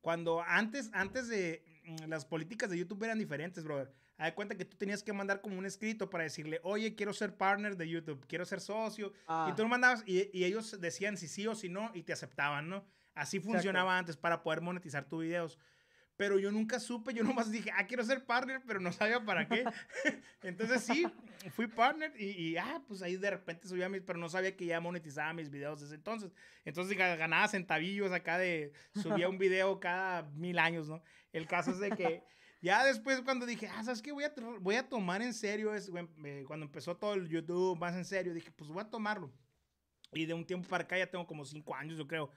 [0.00, 3.92] cuando antes, antes de mm, las políticas de YouTube eran diferentes, brother.
[4.18, 7.36] Haz cuenta que tú tenías que mandar como un escrito para decirle, oye, quiero ser
[7.36, 9.12] partner de YouTube, quiero ser socio.
[9.14, 9.54] Y ah.
[9.54, 12.68] tú lo mandabas y, y, ellos decían si sí o si no y te aceptaban,
[12.68, 12.84] ¿no?
[13.16, 15.58] Así funcionaba antes para poder monetizar tus videos
[16.16, 19.46] pero yo nunca supe, yo nomás dije, ah, quiero ser partner, pero no sabía para
[19.46, 19.64] qué.
[20.42, 21.06] Entonces sí,
[21.50, 24.64] fui partner y, y, ah, pues ahí de repente subía mis, pero no sabía que
[24.64, 26.32] ya monetizaba mis videos desde entonces.
[26.64, 31.02] Entonces ganaba centavillos acá de, subía un video cada mil años, ¿no?
[31.32, 32.22] El caso es de que
[32.62, 34.12] ya después cuando dije, ah, ¿sabes qué?
[34.12, 35.90] Voy a, voy a tomar en serio, es,
[36.46, 39.30] cuando empezó todo el YouTube más en serio, dije, pues voy a tomarlo.
[40.12, 42.30] Y de un tiempo para acá ya tengo como cinco años, yo creo.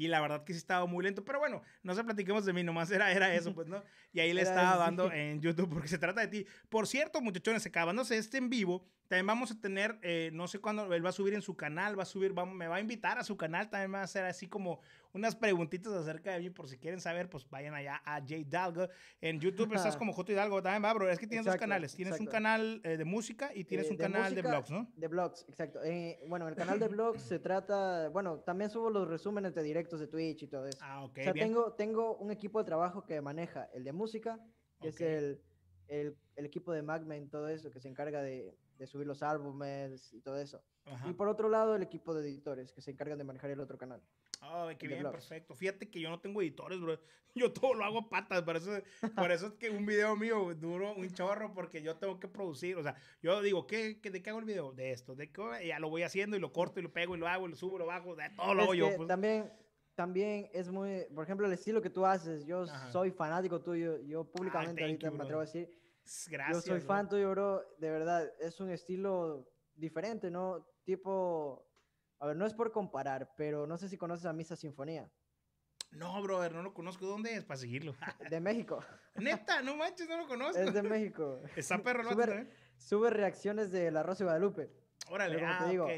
[0.00, 1.26] Y la verdad que sí estaba muy lento.
[1.26, 3.84] Pero bueno, no se platiquemos de mí, nomás era, era eso, pues, ¿no?
[4.14, 6.46] Y ahí le estaba dando en YouTube porque se trata de ti.
[6.70, 10.90] Por cierto, muchachones, acabándose este en vivo, también vamos a tener, eh, no sé cuándo,
[10.94, 13.24] él va a subir en su canal, va a subir, me va a invitar a
[13.24, 14.80] su canal, también va a hacer así como
[15.12, 18.88] unas preguntitas acerca de mí, por si quieren saber, pues vayan allá a J Dalgo.
[19.20, 21.10] En YouTube estás como J Hidalgo también, va, bro.
[21.10, 23.96] Es que tienes dos canales, tienes un canal eh, de música y tienes eh, un
[23.96, 24.90] canal de blogs, ¿no?
[24.96, 25.80] De blogs, exacto.
[26.26, 30.06] bueno, el canal de blogs se trata, bueno, también subo los resúmenes de directos de
[30.06, 30.78] Twitch y todo eso.
[30.82, 31.18] Ah, ok.
[31.18, 34.38] O sea, tengo, tengo un equipo de trabajo que maneja el de música,
[34.80, 35.40] que es el,
[35.88, 39.22] el, el equipo de Magma y todo eso, que se encarga de de subir los
[39.22, 40.64] álbumes y todo eso.
[41.06, 43.76] Y por otro lado, el equipo de editores que se encargan de manejar el otro
[43.76, 44.02] canal.
[44.40, 45.54] Ay, qué bien, perfecto.
[45.54, 46.98] Fíjate que yo no tengo editores, bro.
[47.34, 48.42] Yo todo lo hago patas.
[48.42, 48.72] Por eso,
[49.14, 52.76] por eso es que un video mío duro un chorro porque yo tengo que producir.
[52.76, 54.72] O sea, yo digo, ¿qué, qué, ¿de qué hago el video?
[54.72, 55.14] De esto.
[55.14, 57.46] De qué, ya lo voy haciendo y lo corto y lo pego y lo hago
[57.46, 58.16] y lo subo, lo bajo.
[58.16, 58.96] De todo lo hago yo.
[58.96, 59.06] Pues.
[59.06, 59.48] También,
[59.94, 62.44] también es muy, por ejemplo, el estilo que tú haces.
[62.46, 63.98] Yo soy fanático tuyo.
[63.98, 65.70] Yo públicamente ah, ahorita me atrevo a decir
[66.28, 66.64] Gracias.
[66.64, 67.62] Yo soy fan tuyo, bro.
[67.78, 70.66] De verdad, es un estilo diferente, ¿no?
[70.84, 71.69] Tipo,
[72.20, 75.10] a ver, no es por comparar, pero no sé si conoces a Misa Sinfonía.
[75.90, 77.06] No, brother, no lo conozco.
[77.06, 77.44] ¿Dónde es?
[77.44, 77.96] Para seguirlo.
[78.30, 78.84] De México.
[79.16, 80.60] Neta, no manches, no lo conozco.
[80.60, 81.42] Es de México.
[81.56, 84.70] Está perro sube, sube reacciones de La Rosa y Guadalupe.
[85.08, 85.88] Órale, ah, te digo,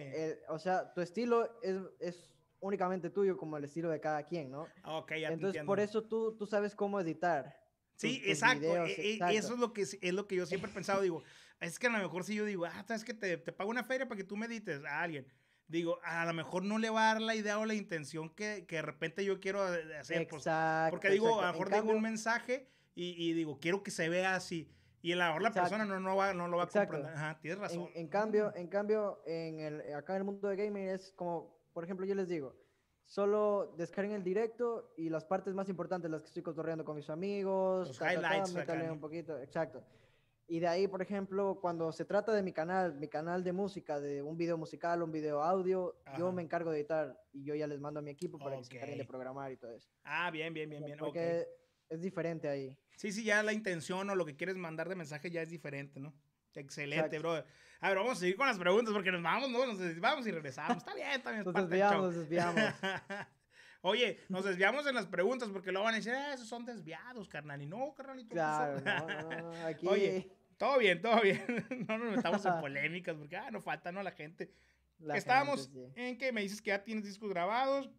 [0.49, 2.31] o sea, tu estilo es, es,
[2.61, 4.67] únicamente tuyo como el estilo de cada quien, ¿no?
[4.83, 7.55] Ah, ok, ya Entonces, por eso tú, tú sabes cómo editar.
[7.97, 8.87] Sí, e, e, exacto.
[8.87, 11.03] Eso es lo, que, es lo que yo siempre he pensado.
[11.03, 11.23] Digo,
[11.61, 13.85] es que a lo mejor si yo digo, ah, sabes que te, te pago una
[13.85, 15.27] feria para que tú medites a alguien.
[15.73, 18.67] Digo, a lo mejor no le va a dar la idea o la intención que,
[18.67, 20.29] que de repente yo quiero hacer.
[20.29, 23.91] Pues, exacto, porque digo, a lo mejor digo un mensaje y, y, digo, quiero que
[23.91, 24.71] se vea así.
[25.01, 27.15] Y a lo mejor la persona no, no, va, no lo va a comprender.
[27.15, 27.89] Ajá, tienes razón.
[27.95, 31.85] En, cambio, en cambio en el, acá en el mundo de gaming es como, por
[31.85, 32.55] ejemplo, yo les digo,
[33.07, 37.09] solo descarguen el directo y las partes más importantes, las que estoy cotorreando con mis
[37.09, 37.89] amigos.
[37.89, 38.55] Los highlights.
[38.91, 39.83] un poquito, exacto.
[40.53, 43.99] Y de ahí, por ejemplo, cuando se trata de mi canal, mi canal de música,
[43.99, 47.67] de un video musical, un video audio, yo me encargo de editar y yo ya
[47.67, 49.89] les mando a mi equipo para que se encarguen de programar y todo eso.
[50.05, 50.99] Ah, bien, bien, bien, bien.
[50.99, 51.49] Porque
[51.89, 52.77] es diferente ahí.
[52.97, 55.99] Sí, sí, ya la intención o lo que quieres mandar de mensaje ya es diferente,
[55.99, 56.13] ¿no?
[56.53, 57.33] Excelente, bro.
[57.81, 59.65] A ver, vamos a seguir con las preguntas porque nos vamos, ¿no?
[59.65, 60.77] Nos desviamos y regresamos.
[60.77, 61.45] Está bien, está bien.
[61.45, 62.63] Nos desviamos, nos desviamos.
[63.81, 67.27] Oye, nos desviamos en las preguntas porque luego van a decir, eh, esos son desviados,
[67.27, 67.63] carnal.
[67.63, 68.35] Y no, carnalito.
[68.35, 69.89] Claro, no, no, aquí...
[69.89, 70.31] Oye,
[70.63, 71.43] todo bien, todo bien.
[71.89, 74.01] no nos metamos en polémicas porque, ah, no falta, ¿no?
[74.01, 74.53] La gente.
[75.13, 77.91] Estábamos en que me dices que ya tienes discos grabados,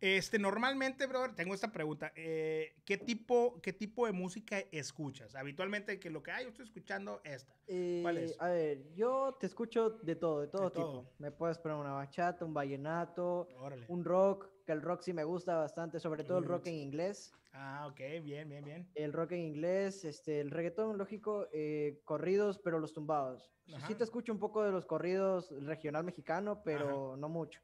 [0.00, 2.12] este, normalmente, brother, tengo esta pregunta.
[2.16, 5.36] Eh, ¿qué, tipo, ¿Qué tipo de música escuchas?
[5.36, 7.54] Habitualmente, que lo que hay, yo estoy escuchando esta.
[8.00, 8.34] ¿Cuál es?
[8.40, 11.12] A ver, yo te escucho de todo, de todo tipo.
[11.18, 13.46] Me puedes poner una bachata, un vallenato,
[13.86, 17.32] un rock, que el rock sí me gusta bastante, sobre todo el rock en inglés.
[17.52, 18.88] Ah, ok, bien, bien, bien.
[18.94, 23.52] El rock en inglés, este, el reggaetón, lógico, eh, corridos, pero los tumbados.
[23.86, 27.60] Sí te escucho un poco de los corridos regional mexicano, pero no mucho.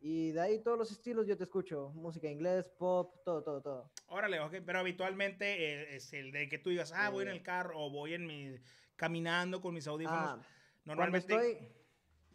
[0.00, 3.90] Y de ahí todos los estilos yo te escucho, música inglés, pop, todo, todo, todo.
[4.06, 7.42] Órale, ok, pero habitualmente eh, es el de que tú digas, ah, voy en el
[7.42, 8.56] carro o voy en mi,
[8.96, 10.40] caminando con mis audífonos.
[10.40, 10.42] Ah,
[10.84, 11.34] normalmente...
[11.34, 11.68] estoy,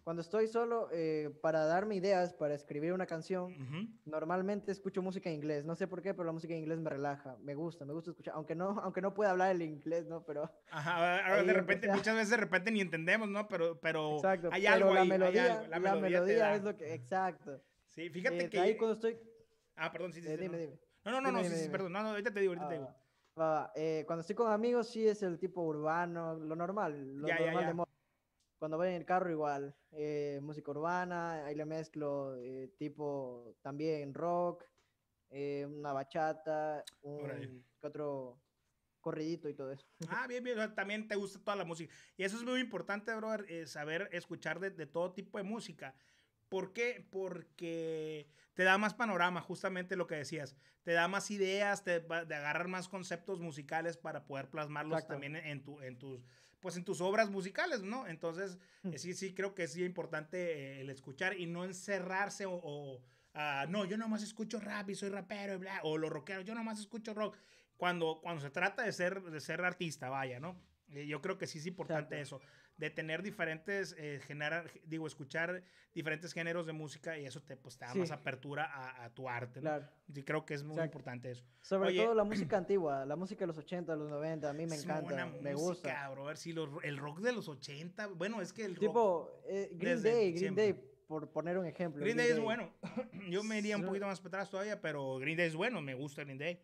[0.04, 3.56] cuando estoy solo, eh, para darme ideas, para escribir una canción,
[4.04, 5.63] normalmente escucho música en inglés.
[5.63, 7.38] No sé por qué, pero la música en inglés me relaja.
[7.39, 8.34] Me gusta, me gusta escuchar.
[8.36, 10.26] Aunque no, aunque no pueda hablar el inglés, ¿no?
[10.26, 10.52] Pero...
[10.72, 13.48] Ajá, de repente, muchas veces de repente ni entendemos, ¿no?
[13.48, 16.94] Pero, pero exacto, hay algo la melodía, La, melodía, es lo que...
[16.94, 17.62] Exacto.
[17.88, 18.60] Sí, fíjate eh, que...
[18.60, 19.18] Ahí cuando estoy...
[19.78, 20.28] Ah, perdón, sí, sí.
[20.28, 20.80] Eh, dime, dime.
[21.06, 21.94] No, no, no, no, sí, sí, perdón.
[21.94, 22.89] No, no, ahorita te digo, ahorita te digo.
[23.38, 23.72] Ah,
[24.06, 27.92] cuando estoy con amigos, sí es el tipo urbano, lo normal, lo normal de moda
[28.63, 34.13] cuando voy en el carro igual, eh, música urbana, ahí le mezclo eh, tipo también
[34.13, 34.63] rock,
[35.32, 38.39] eh, una bachata, un otro
[39.02, 39.86] corridito y todo eso.
[40.23, 41.93] Ah, bien, bien, también te gusta toda la música.
[42.15, 45.93] Y eso es muy importante, brother, saber escuchar de, de, todo tipo de música.
[46.47, 47.06] ¿Por qué?
[47.12, 50.56] Porque te da más panorama, justamente lo que decías.
[50.84, 55.65] Te da más ideas, te, de agarrar más conceptos musicales para poder plasmarlos también en,
[55.65, 56.26] tu, en tus
[56.63, 58.08] pues en tus obras musicales, ¿no?
[58.08, 63.02] Entonces, eh, sí, sí, creo que es importante eh, el escuchar y no encerrarse o,
[63.34, 66.56] ah, no, yo nomás escucho rap y soy rapero y bla, o los rockeros, yo
[66.56, 67.38] nomás escucho rock.
[67.76, 70.58] Cuando, cuando se trata de ser, de ser artista, vaya, ¿no?
[70.88, 72.39] Eh, yo creo que sí es importante eso
[72.78, 77.78] de tener diferentes, eh, generar, digo, escuchar diferentes géneros de música y eso te, pues,
[77.78, 79.60] te da más apertura a, a, tu arte.
[79.60, 79.62] ¿no?
[79.62, 79.90] Claro.
[80.14, 81.46] Y creo que es muy importante eso.
[81.62, 84.76] Sobre todo la música antigua, la música de los 80, los 90, a mí me
[84.76, 86.10] encanta, me gusta.
[86.10, 86.52] Bro, a ver si
[86.84, 88.82] el rock de los 80, bueno, es que el rock...
[88.82, 90.74] Tipo, eh, Green Day, Green Day,
[91.08, 92.02] por poner un ejemplo.
[92.02, 92.74] Green, Day, es bueno.
[93.30, 95.94] Yo me iría un poquito más para atrás todavía, pero Green Day es bueno, me
[95.94, 96.60] gusta Green Day.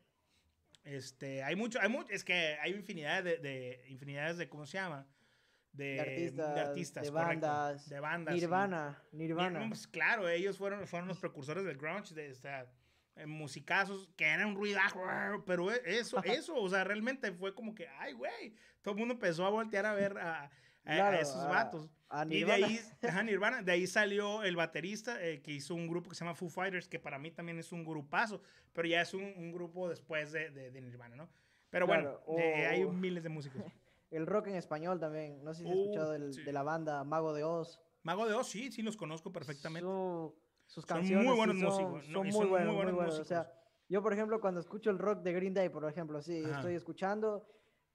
[0.84, 4.78] Este, hay mucho, hay mucho, es que hay infinidad de, de infinidades de, ¿cómo se
[4.78, 5.08] llama?
[5.74, 8.36] De, artistas, de, bandas, de bandas.
[8.36, 9.68] Nirvana, Nirvana.
[9.68, 12.68] Pues, claro, ellos fueron, fueron los precursores del grunge, de esta,
[13.16, 15.02] eh, musicazos que eran un ruidajo,
[15.46, 19.16] pero e, eso, eso, o sea, realmente fue como que, ay, güey, todo el mundo
[19.16, 20.50] empezó a voltear a ver a,
[21.20, 21.90] esos vatos.
[22.30, 22.80] y de ahí,
[23.26, 26.50] Nirvana, de ahí salió el baterista eh, que hizo un grupo que se llama Foo
[26.50, 28.42] Fighters, que para mí también es un grupazo,
[28.74, 31.30] pero ya es un, grupo después de, de, Nirvana, ¿no?
[31.70, 32.22] Pero bueno,
[32.70, 33.62] hay miles de músicos.
[34.12, 35.44] El rock en español también.
[35.44, 37.80] No sé si has escuchado de la banda Mago de Oz.
[38.04, 39.88] Mago de Oz, sí, sí los conozco perfectamente.
[40.66, 42.06] sus canciones son muy buenos músicos.
[42.06, 43.52] Son, muy, buenos, muy, buenos, O sea,
[43.88, 47.48] yo, por ejemplo, cuando escucho el rock de Green Day, por ejemplo, sí, estoy escuchando,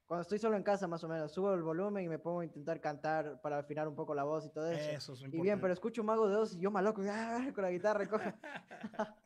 [0.06, 2.44] cuando estoy solo en casa, más o menos, subo el volumen y me pongo a
[2.44, 4.90] intentar cantar para afinar un poco la voz y todo eso.
[4.90, 7.50] Eso es Y bien, pero escucho Mago de Oz y yo maloco, ¡ah!
[7.54, 8.22] con la guitarra, cojo.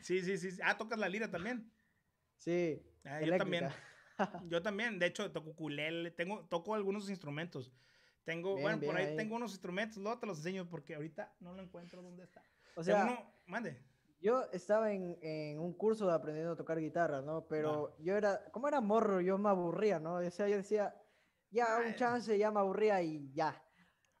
[0.00, 0.60] sí, sí, sí.
[0.62, 1.70] Ah, tocas la lira también.
[2.38, 2.82] Sí.
[3.04, 3.68] Ah, yo también.
[4.48, 7.72] Yo también, de hecho, toco ukulele, tengo, toco algunos instrumentos.
[8.24, 11.62] Tengo, bueno, por ahí, tengo unos instrumentos, luego te los enseño porque ahorita no lo
[11.62, 12.42] encuentro dónde está.
[12.76, 13.82] O sea, mande.
[14.20, 17.44] Yo estaba en, en, un curso de aprendiendo a tocar guitarra, ¿no?
[17.48, 20.14] Pero yo era, como era morro, yo me aburría, ¿no?
[20.14, 20.94] O sea, yo decía,
[21.50, 23.60] ya, un chance, ya me aburría y ya.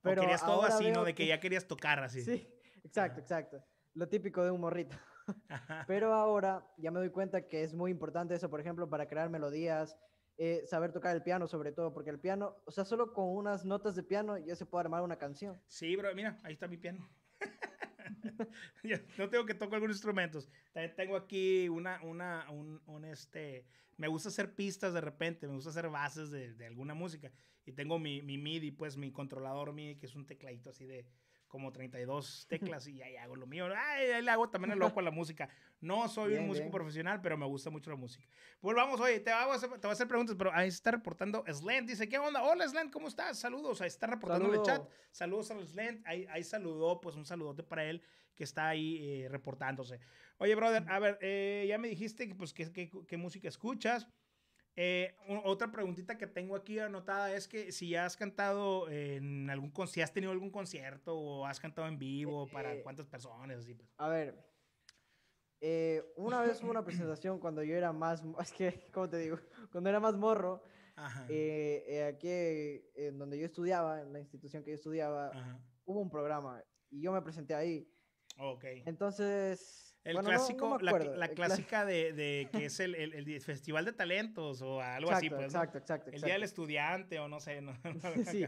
[0.02, 1.04] Pero querías todo así, ¿no?
[1.04, 2.22] De que, ya querías tocar así.
[2.24, 2.48] Sí,
[2.82, 3.64] exacto, exacto.
[3.94, 4.96] Lo típico de un morrito.
[5.86, 9.30] Pero ahora ya me doy cuenta que es muy importante eso, por ejemplo, para crear
[9.30, 9.98] melodías,
[10.38, 13.64] eh, saber tocar el piano sobre todo, porque el piano, o sea, solo con unas
[13.64, 15.60] notas de piano ya se puede armar una canción.
[15.66, 17.08] Sí, bro, mira, ahí está mi piano.
[19.18, 20.48] no tengo que tocar algunos instrumentos.
[20.72, 25.70] También tengo aquí una, una, un, este, me gusta hacer pistas de repente, me gusta
[25.70, 27.30] hacer bases de, de alguna música.
[27.64, 31.06] Y tengo mi, mi MIDI, pues mi controlador MIDI, que es un tecladito así de,
[31.52, 33.66] como 32 teclas y ahí hago lo mío.
[33.76, 35.50] Ay, ahí le hago también el loco a la música.
[35.82, 38.26] No soy un músico profesional, pero me gusta mucho la música.
[38.58, 41.86] Pues vamos, oye, te, hacer, te voy a hacer preguntas, pero ahí está reportando Slant.
[41.86, 42.42] Dice, ¿qué onda?
[42.42, 43.38] Hola, Slant, ¿cómo estás?
[43.38, 43.82] Saludos.
[43.82, 44.88] Ahí está reportando en el chat.
[45.10, 46.06] Saludos a Slant.
[46.06, 48.02] Ahí, ahí saludó, pues un saludote para él
[48.34, 50.00] que está ahí eh, reportándose.
[50.38, 54.08] Oye, brother, a ver, eh, ya me dijiste que, pues, qué, qué música escuchas.
[54.74, 60.00] Eh, otra preguntita que tengo aquí anotada es que si has cantado en algún si
[60.00, 63.90] has tenido algún concierto o has cantado en vivo, para eh, cuántas personas, así pues.
[63.98, 64.42] A ver,
[65.60, 69.38] eh, una vez hubo una presentación cuando yo era más, es que, ¿cómo te digo?
[69.70, 70.62] Cuando era más morro,
[70.96, 75.32] aquí en donde yo estudiaba, en la institución que yo estudiaba,
[75.84, 77.86] hubo un programa y yo me presenté ahí.
[78.38, 78.64] Ok.
[78.86, 84.80] Entonces, el clásico, la, clásica de, de, que es el, el, Festival de Talentos o
[84.80, 85.44] algo así, pues.
[85.44, 87.60] Exacto, exacto, El Día del Estudiante o no sé.
[87.60, 87.72] No,
[88.26, 88.46] sí,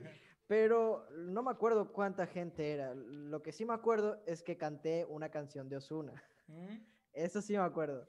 [0.49, 2.95] pero no me acuerdo cuánta gente era.
[2.95, 6.25] Lo que sí me acuerdo es que canté una canción de Osuna.
[6.49, 6.79] ¿Mm?
[7.13, 8.09] Eso sí me acuerdo.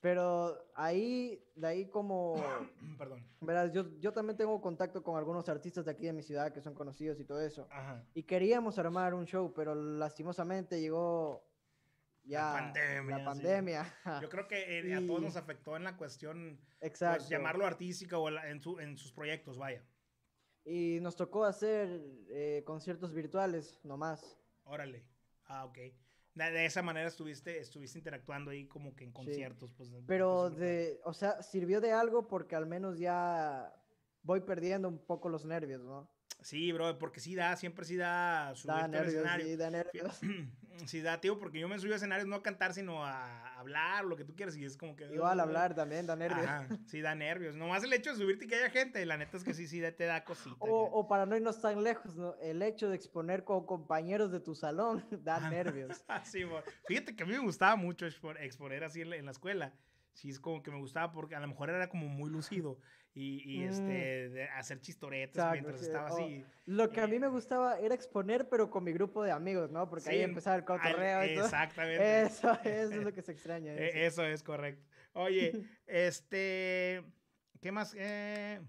[0.00, 2.34] Pero ahí, de ahí como...
[2.98, 3.26] Perdón.
[3.40, 6.60] Verás, yo, yo también tengo contacto con algunos artistas de aquí de mi ciudad que
[6.60, 7.68] son conocidos y todo eso.
[8.14, 11.42] Y queríamos armar un show, pero lastimosamente llegó
[12.24, 13.18] ya, la pandemia.
[13.18, 13.94] La pandemia.
[14.22, 18.28] Yo creo que eh, a todos nos afectó en la cuestión, pues, llamarlo artística o
[18.28, 19.82] en, su, en sus proyectos, vaya.
[20.64, 24.38] Y nos tocó hacer eh, conciertos virtuales nomás.
[24.64, 25.04] Órale.
[25.46, 25.78] Ah, ok.
[26.34, 29.72] De, esa manera estuviste, estuviste interactuando ahí como que en conciertos.
[29.74, 33.72] Pues, Pero, de, o sea, sirvió de algo porque al menos ya
[34.22, 36.10] voy perdiendo un poco los nervios, ¿no?
[36.44, 40.20] Sí, bro, porque sí da, siempre sí da da nervios, Sí, da nervios.
[40.86, 44.04] Sí, da, tío, porque yo me subí a escenarios no a cantar, sino a hablar,
[44.04, 45.04] lo que tú quieras, y es como que...
[45.04, 46.50] Igual hablar también, da nervios.
[46.86, 47.54] sí, da nervios.
[47.54, 49.80] Nomás el hecho de subirte y que haya gente, la neta es que sí, sí,
[49.80, 50.56] te da cosita.
[50.58, 52.34] O, para no irnos tan lejos, ¿no?
[52.42, 56.04] El hecho de exponer con compañeros de tu salón da nervios.
[56.24, 56.42] sí,
[56.88, 59.72] fíjate que a mí me gustaba mucho exponer así en la escuela
[60.14, 62.78] sí es como que me gustaba porque a lo mejor era como muy lucido
[63.12, 66.44] y, y este, hacer chistoretas mientras estaba así.
[66.66, 69.88] Lo que a mí me gustaba era exponer, pero con mi grupo de amigos, ¿no?
[69.88, 71.44] Porque ahí empezaba el cotorreo y todo.
[71.44, 72.22] Exactamente.
[72.22, 73.74] Eso, eso, es lo que se extraña.
[73.76, 74.24] Eso.
[74.24, 74.84] es correcto.
[75.12, 75.52] Oye,
[75.86, 77.04] este,
[77.60, 77.94] ¿qué más?
[77.96, 78.60] Eh...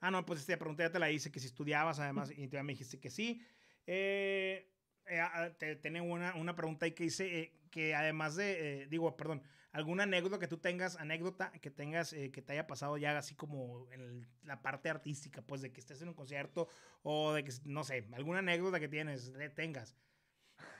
[0.00, 2.56] Ah, no, pues esta pregunta ya te la hice, que si estudiabas además, y tú
[2.56, 3.40] me dijiste que sí.
[3.86, 4.68] Eh,
[5.06, 9.42] eh, te, tenía una, una pregunta ahí que dice eh, que además de, digo, perdón,
[9.72, 13.34] alguna anécdota que tú tengas, anécdota que tengas, eh, que te haya pasado ya así
[13.34, 16.68] como en la parte artística, pues de que estés en un concierto
[17.02, 19.96] o de que, no sé, alguna anécdota que tienes, tengas.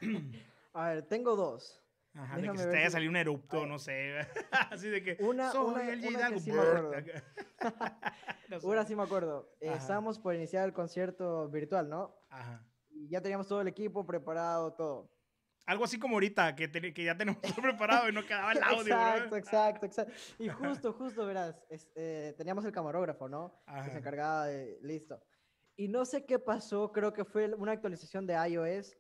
[0.75, 1.79] A ver, tengo dos.
[2.15, 4.19] Ajá, de que se te haya salido un erupto, no sé.
[4.71, 5.17] Así de que.
[5.21, 6.93] Una, una, el una que sí me acuerdo.
[8.63, 9.57] Una sí me acuerdo.
[9.61, 12.15] estábamos por iniciar el concierto virtual, ¿no?
[12.29, 12.63] Ajá.
[13.03, 15.11] Y ya teníamos todo el equipo preparado, todo.
[15.67, 18.81] Algo así como ahorita, que, que ya tenemos todo preparado y no quedaba el audio.
[18.81, 20.13] exacto, exacto, exacto.
[20.39, 21.57] Y justo, justo, verás,
[21.95, 23.63] eh, teníamos el camarógrafo, ¿no?
[23.85, 25.21] Que se encargaba de, listo.
[25.77, 28.97] Y no sé qué pasó, creo que fue una actualización de iOS,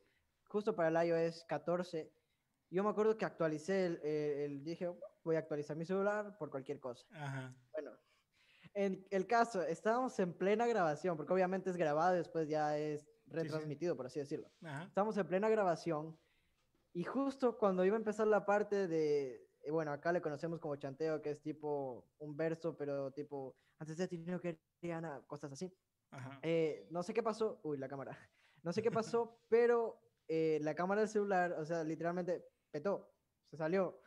[0.48, 2.10] justo para el iOS 14.
[2.70, 4.88] Yo me acuerdo que actualicé el, el, dije,
[5.22, 7.06] voy a actualizar mi celular por cualquier cosa.
[7.12, 7.54] Ajá.
[7.72, 7.92] Bueno,
[8.74, 13.96] en el caso, estábamos en plena grabación, porque obviamente es grabado después ya es retransmitido,
[13.96, 14.50] por así decirlo.
[14.62, 14.84] Ajá.
[14.84, 16.18] Estamos en plena grabación
[16.94, 20.76] y justo cuando iba a empezar la parte de, eh, bueno, acá le conocemos como
[20.76, 25.72] chanteo, que es tipo un verso, pero tipo, antes de ti no quería cosas así.
[26.42, 28.18] Eh, no sé qué pasó, uy, la cámara.
[28.62, 33.14] No sé qué pasó, pero eh, la cámara del celular, o sea, literalmente petó,
[33.50, 34.02] se salió.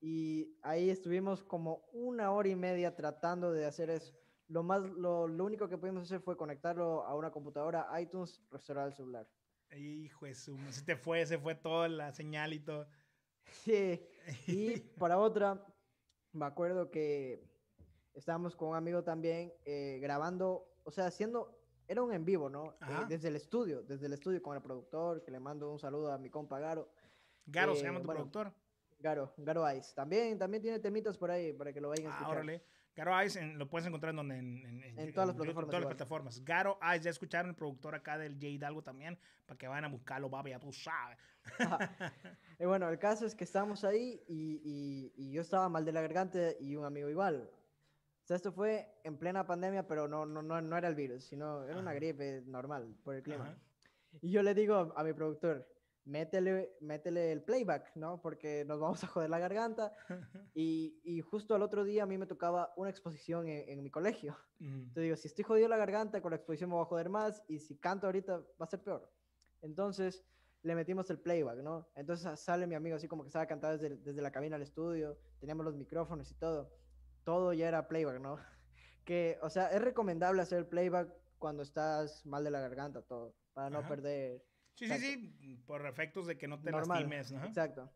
[0.00, 4.19] Y ahí estuvimos como una hora y media tratando de hacer eso.
[4.50, 8.88] Lo, más, lo, lo único que pudimos hacer fue conectarlo a una computadora iTunes, restaurar
[8.88, 9.28] el celular.
[9.76, 12.86] Hijo de su, se te fue, se fue toda la señal y todo.
[13.64, 14.00] Sí,
[14.46, 15.60] y para otra,
[16.32, 17.42] me acuerdo que
[18.14, 21.58] estábamos con un amigo también eh, grabando, o sea, haciendo,
[21.88, 22.76] era un en vivo, ¿no?
[22.88, 26.12] Eh, desde el estudio, desde el estudio con el productor, que le mando un saludo
[26.12, 26.92] a mi compa Garo.
[27.46, 28.52] Garo se llama tu productor.
[29.00, 29.94] Garo, Garo Ice.
[29.94, 32.62] También, también tiene temitas por ahí para que lo vayan a ah, escuchar.
[33.00, 35.70] Garo Ice lo puedes encontrar en donde en, todas las plataformas.
[35.70, 36.44] todas las plataformas.
[36.44, 39.88] Garo Ice, ya escucharon el productor acá del J Hidalgo también, para que vayan a
[39.88, 41.16] buscarlo, baby, ya tú sabes.
[42.58, 46.02] y bueno, el caso es que estábamos ahí y, y, yo estaba mal de la
[46.02, 47.50] garganta y un amigo igual.
[48.22, 51.24] O sea, esto fue en plena pandemia, pero no, no, no, no era el virus,
[51.24, 53.56] sino era una gripe normal por el clima.
[54.20, 55.66] Y yo le digo a mi productor,
[56.10, 58.20] métele, métele el playback, ¿no?
[58.20, 59.92] Porque nos vamos a joder la garganta.
[60.52, 64.36] Y, y justo al otro día a mí me tocaba una exposición en, mi colegio.
[64.58, 67.42] Entonces digo, si estoy jodido la garganta, con la exposición me voy a joder más
[67.48, 69.08] y si canto ahorita va a ser peor.
[69.62, 70.24] Entonces
[70.62, 71.88] le metimos el playback, ¿no?
[71.94, 75.16] Entonces sale mi amigo así como que estaba cantando desde, desde la cabina al estudio,
[75.38, 76.70] teníamos los micrófonos y todo.
[77.24, 78.36] Todo ya era playback, ¿no?
[79.04, 83.34] Que, o sea, es recomendable hacer el playback cuando estás mal de la garganta, todo,
[83.54, 84.44] para no perder
[84.80, 87.44] Sí, sí, sí, por efectos de que no te lastimes, ¿no?
[87.44, 87.92] Exacto.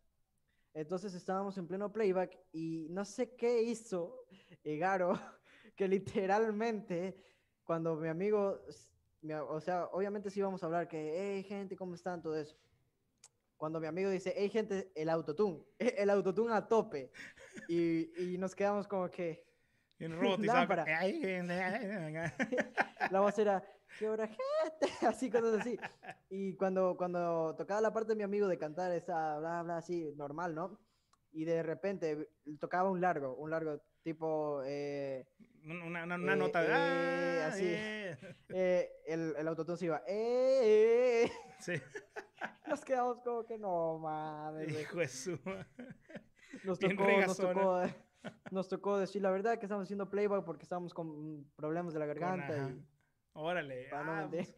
[0.75, 4.27] Entonces estábamos en pleno playback y no sé qué hizo
[4.63, 5.13] Egaro,
[5.77, 7.17] que literalmente
[7.63, 8.61] cuando mi amigo,
[9.49, 12.21] o sea, obviamente sí íbamos a hablar que, hey gente, ¿cómo están?
[12.21, 12.55] Todo eso.
[13.57, 17.11] Cuando mi amigo dice, hey gente, el autotune, el autotune a tope.
[17.67, 19.43] Y, y nos quedamos como que...
[20.01, 20.85] En lámpara.
[23.11, 23.65] La voz era,
[23.99, 24.39] ¿qué hora gente?
[25.07, 25.79] así, cosas así.
[26.31, 30.13] Y cuando, cuando tocaba la parte de mi amigo de cantar esa bla, bla, así,
[30.17, 30.79] normal, ¿no?
[31.33, 32.29] Y de repente
[32.61, 34.63] tocaba un largo, un largo tipo...
[34.65, 35.27] Eh,
[35.65, 36.69] una, una, una eh, nota de...
[36.69, 37.65] Eh, ah, así.
[37.67, 38.91] Eh.
[39.07, 40.03] el, el autotune se iba...
[40.07, 41.73] Eh, sí.
[42.69, 44.81] Nos quedamos como que no, mames.
[44.81, 45.39] Hijo de su...
[46.63, 47.83] Nos tocó, nos tocó,
[48.51, 52.07] nos tocó decir la verdad que estamos haciendo playback porque estábamos con problemas de la
[52.07, 52.57] garganta.
[52.57, 52.94] y,
[53.35, 53.89] Órale.
[53.93, 54.55] Ah, pues.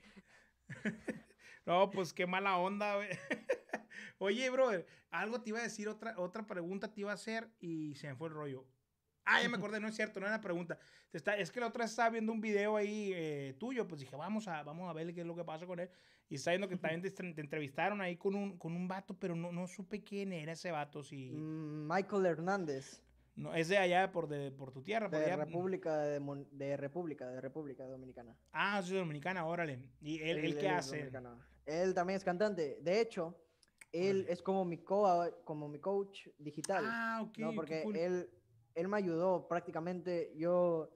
[1.66, 3.08] no, pues qué mala onda, güey.
[4.18, 7.94] Oye, brother, algo te iba a decir, otra, otra pregunta te iba a hacer y
[7.96, 8.66] se me fue el rollo.
[9.24, 10.78] Ah, ya me acordé, no es cierto, no era una pregunta.
[11.12, 14.46] Está, es que la otra estaba viendo un video ahí eh, tuyo, pues dije, vamos
[14.46, 15.90] a, vamos a ver qué es lo que pasa con él.
[16.28, 19.50] Y está viendo que también te, entrevistaron ahí con un, con un vato, pero no,
[19.52, 21.02] no supe quién era ese vato.
[21.02, 21.30] Si...
[21.30, 23.02] Mm, Michael Hernández.
[23.36, 25.10] No, es de allá por, de, por tu tierra.
[25.10, 25.36] Por de, allá.
[25.36, 28.34] República de, de, República, de República Dominicana.
[28.52, 29.78] Ah, es Dominicana, órale.
[30.00, 31.10] ¿Y él, él, qué hace?
[31.66, 32.78] Él también es cantante.
[32.80, 33.36] De hecho,
[33.92, 36.84] él es como mi, co como mi coach digital.
[36.86, 37.38] Ah, ok.
[37.38, 37.54] ¿no?
[37.54, 38.30] Porque él,
[38.74, 40.32] él me ayudó prácticamente.
[40.36, 40.90] Yo,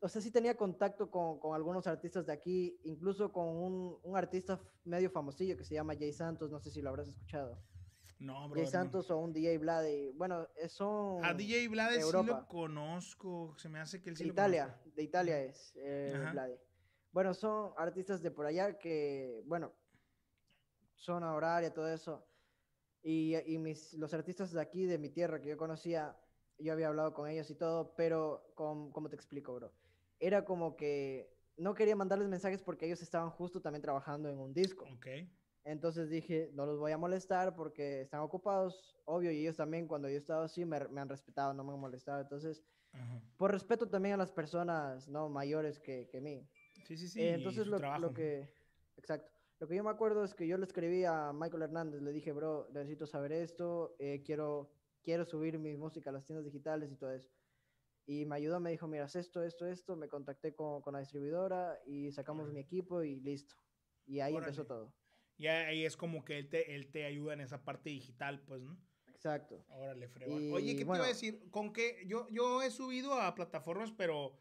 [0.00, 4.16] o sea, sí tenía contacto con, con algunos artistas de aquí, incluso con un, un,
[4.16, 7.58] artista medio famosillo que se llama Jay Santos, no sé si lo habrás escuchado.
[8.18, 8.60] No, bro.
[8.60, 10.12] Jay Santos o un DJ Vlade.
[10.14, 11.24] Bueno, son.
[11.24, 13.54] A DJ Vlade sí lo conozco.
[13.58, 16.60] Se me hace que él sí de Italia, de Italia es eh, Vlade.
[17.12, 19.72] Bueno, son artistas de por allá que, bueno,
[20.96, 22.26] zona horaria, todo eso.
[23.02, 26.16] Y, y mis, los artistas de aquí, de mi tierra, que yo conocía,
[26.58, 29.72] yo había hablado con ellos y todo, pero, con, ¿cómo te explico, bro?
[30.18, 34.52] Era como que no quería mandarles mensajes porque ellos estaban justo también trabajando en un
[34.52, 34.84] disco.
[34.92, 35.06] Ok.
[35.64, 40.10] Entonces dije, no los voy a molestar porque están ocupados, obvio, y ellos también cuando
[40.10, 42.20] yo estaba así me, me han respetado, no me han molestado.
[42.20, 42.62] Entonces,
[43.36, 46.46] por respeto también a las personas no mayores que, que mí.
[46.86, 47.20] Sí, sí, sí.
[47.22, 48.52] Eh, entonces lo, lo, que,
[48.96, 49.32] exacto.
[49.58, 52.32] Lo que yo me acuerdo es que yo le escribí a Michael Hernández, le dije,
[52.32, 54.70] bro, necesito saber esto, eh, quiero,
[55.02, 57.30] quiero subir mi música a las tiendas digitales y todo eso.
[58.06, 61.80] Y me ayudó, me dijo, mira, esto, esto, esto, me contacté con, con la distribuidora
[61.86, 63.54] y sacamos mi equipo y listo.
[64.06, 64.92] Y ahí empezó todo.
[65.36, 68.62] Y ahí es como que él te, él te ayuda en esa parte digital, pues,
[68.62, 68.78] ¿no?
[69.08, 69.64] Exacto.
[69.70, 70.52] Órale, fregón.
[70.52, 71.48] Oye, ¿qué te iba a decir?
[71.50, 74.36] Con que yo, yo he subido a plataformas, pero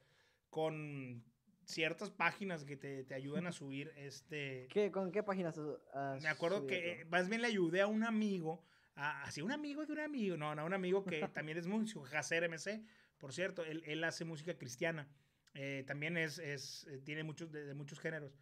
[0.50, 1.24] con
[1.66, 4.68] ciertas páginas que te, te ayudan a subir este...
[4.72, 5.58] ¿Qué, ¿Con qué páginas
[5.94, 8.64] has Me acuerdo que más bien le ayudé a un amigo,
[8.96, 12.50] así un amigo de un amigo, no, no, un amigo que también es músico, Jacer
[12.50, 12.84] MC,
[13.18, 15.08] por cierto, él, él hace música cristiana,
[15.54, 18.38] eh, también es, es, eh, tiene muchos, de, muchos géneros,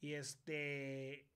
[0.00, 1.26] y este,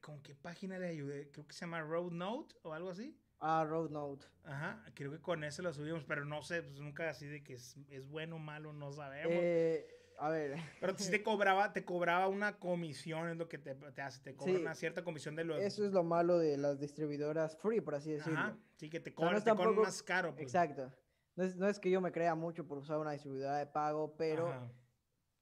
[0.00, 1.30] ¿con qué página le ayudé?
[1.30, 3.18] Creo que se llama Road Note o algo así.
[3.40, 4.26] Ah, Road Note.
[4.44, 7.54] Ajá, creo que con ese lo subimos, pero no sé, pues nunca así de que
[7.54, 9.32] es, es bueno o malo, no sabemos.
[9.32, 9.86] Eh,
[10.18, 10.56] a ver.
[10.80, 14.34] Pero si te cobraba, te cobraba una comisión, es lo que te, te hace, te
[14.34, 15.60] cobra una cierta comisión de los...
[15.60, 18.38] Eso es lo malo de las distribuidoras free, por así decirlo.
[18.38, 20.32] Ajá, sí, que te cobran, te cobran más caro.
[20.32, 20.42] Pues.
[20.42, 20.90] Exacto.
[21.34, 24.16] No es, no es, que yo me crea mucho por usar una distribuidora de pago,
[24.16, 24.70] pero,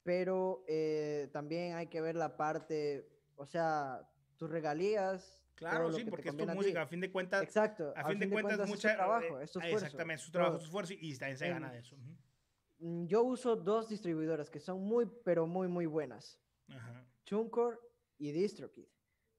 [0.03, 4.01] pero eh, también hay que ver la parte, o sea,
[4.37, 7.43] tus regalías, Claro, sí, porque es tu música, a fin de cuentas.
[7.43, 7.93] Exacto.
[7.97, 9.87] A, fin, de, cuentas, es trabajo, es tu esfuerzo.
[9.87, 11.97] Exactamente, es su trabajo, es su esfuerzo y también se gana de eso.
[12.79, 16.41] Mm, yo uso dos distribuidoras que son muy, pero muy, muy buenas.
[16.69, 17.07] Ajá.
[17.25, 17.79] TuneCore
[18.19, 18.87] y DistroKid.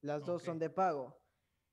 [0.01, 1.19] Las dos son de pago.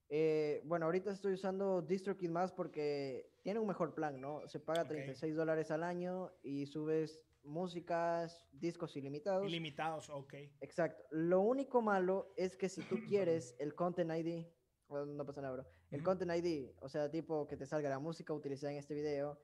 [0.09, 4.47] Eh, bueno, ahorita estoy usando DistroKid más porque tiene un mejor plan, ¿no?
[4.49, 9.47] Se paga 36 dólares al año y subes músicas, discos ilimitados.
[9.47, 10.35] Ilimitados, ok.
[10.61, 11.05] Exacto.
[11.11, 14.47] Lo único malo es que si tú quieres el Content ID,
[14.89, 15.67] no pasa nada, bro.
[15.91, 19.39] El Content ID, o sea, tipo que te salga la música utilizada en este video,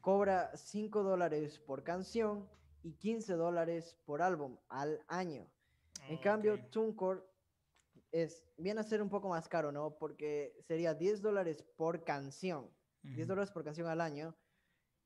[0.00, 2.48] cobra 5 dólares por canción
[2.82, 5.50] y 15 dólares por álbum al año.
[6.08, 7.20] en cambio, TuneCore
[8.12, 9.96] es, viene a ser un poco más caro, ¿no?
[9.98, 12.70] Porque sería 10 dólares por canción.
[13.02, 14.34] 10 dólares por canción al año.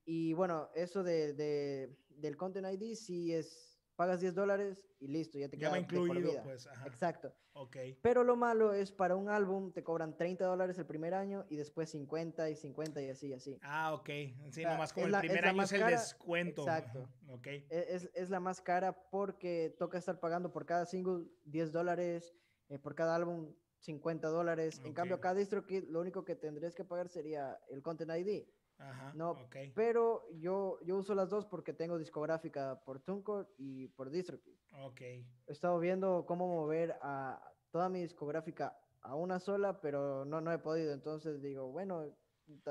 [0.04, 5.38] Y bueno, eso de, de, del Content ID sí es pagas 10 dólares y listo,
[5.38, 6.66] ya te queda incluido, pues.
[6.86, 7.34] Exacto.
[7.52, 7.76] Ok.
[8.00, 11.56] Pero lo malo es para un álbum te cobran 30 dólares el primer año y
[11.56, 13.58] después 50 y 50 y así, así.
[13.60, 14.08] Ah, ok.
[14.52, 16.62] Sí, nomás como el primer año es el descuento.
[16.62, 17.10] Exacto.
[17.28, 17.46] Ok.
[17.46, 22.34] E, es, es, la más cara porque toca estar pagando por cada single 10 dólares,
[22.70, 24.80] eh, por cada álbum 50 dólares.
[24.82, 28.46] En cambio, cada DistroKid lo único que tendrías que pagar sería el Content ID.
[28.80, 29.36] Ajá, no,
[29.74, 34.56] pero yo, yo uso las dos porque tengo discográfica por TuneCore y por DistroKid.
[34.84, 35.00] Ok.
[35.02, 40.50] He estado viendo cómo mover a toda mi discográfica a una sola, pero no, no
[40.50, 40.94] he podido.
[40.94, 42.16] Entonces digo, bueno,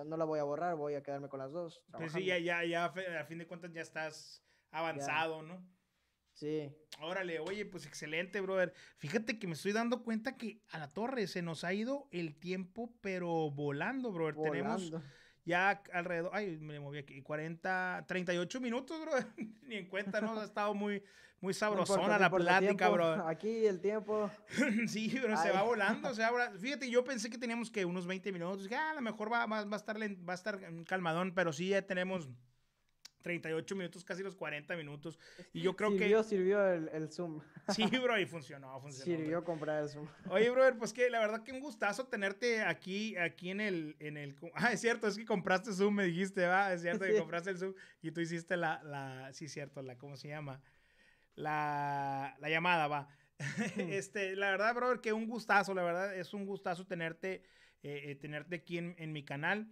[0.05, 1.83] no la voy a borrar, voy a quedarme con las dos.
[1.91, 5.63] Pues sí, ya, ya, ya, a fin de cuentas ya estás avanzado, ¿no?
[6.33, 6.73] Sí.
[7.01, 8.73] Órale, oye, pues excelente, brother.
[8.97, 12.39] Fíjate que me estoy dando cuenta que a la torre se nos ha ido el
[12.39, 14.35] tiempo, pero volando, brother.
[14.41, 14.91] Tenemos
[15.49, 19.11] ya alrededor, ay, me moví aquí, 40, 38 minutos, bro.
[19.67, 20.39] Ni en cuenta, ¿no?
[20.39, 21.03] Ha estado muy,
[21.41, 23.27] muy sabrosona la plática, bro.
[23.27, 24.29] Aquí el tiempo.
[24.87, 28.31] sí, pero se va volando, se va Fíjate, yo pensé que teníamos que unos 20
[28.31, 28.69] minutos.
[28.71, 31.69] Ah, a lo mejor va, va, va, a estar, va a estar calmadón, pero sí
[31.69, 32.29] ya tenemos
[33.21, 35.19] 38 minutos, casi los 40 minutos.
[35.53, 36.09] Y yo creo que.
[36.23, 37.41] Sirvió el, el Zoom.
[37.69, 39.05] Sí, bro, y funcionó, funcionó.
[39.05, 40.07] Sirvió comprar el Zoom.
[40.29, 44.17] Oye, brother, pues que la verdad que un gustazo tenerte aquí, aquí en el, en
[44.17, 44.35] el.
[44.53, 46.73] Ah, es cierto, es que compraste Zoom, me dijiste, va.
[46.73, 49.33] Es cierto que compraste el Zoom y tú hiciste la, la.
[49.33, 49.97] Sí, cierto, la.
[49.97, 50.61] ¿Cómo se llama?
[51.35, 53.09] La, la llamada, va.
[53.77, 57.43] este, la verdad, brother, que un gustazo, la verdad, es un gustazo tenerte,
[57.83, 59.71] eh, eh, tenerte aquí en, en mi canal.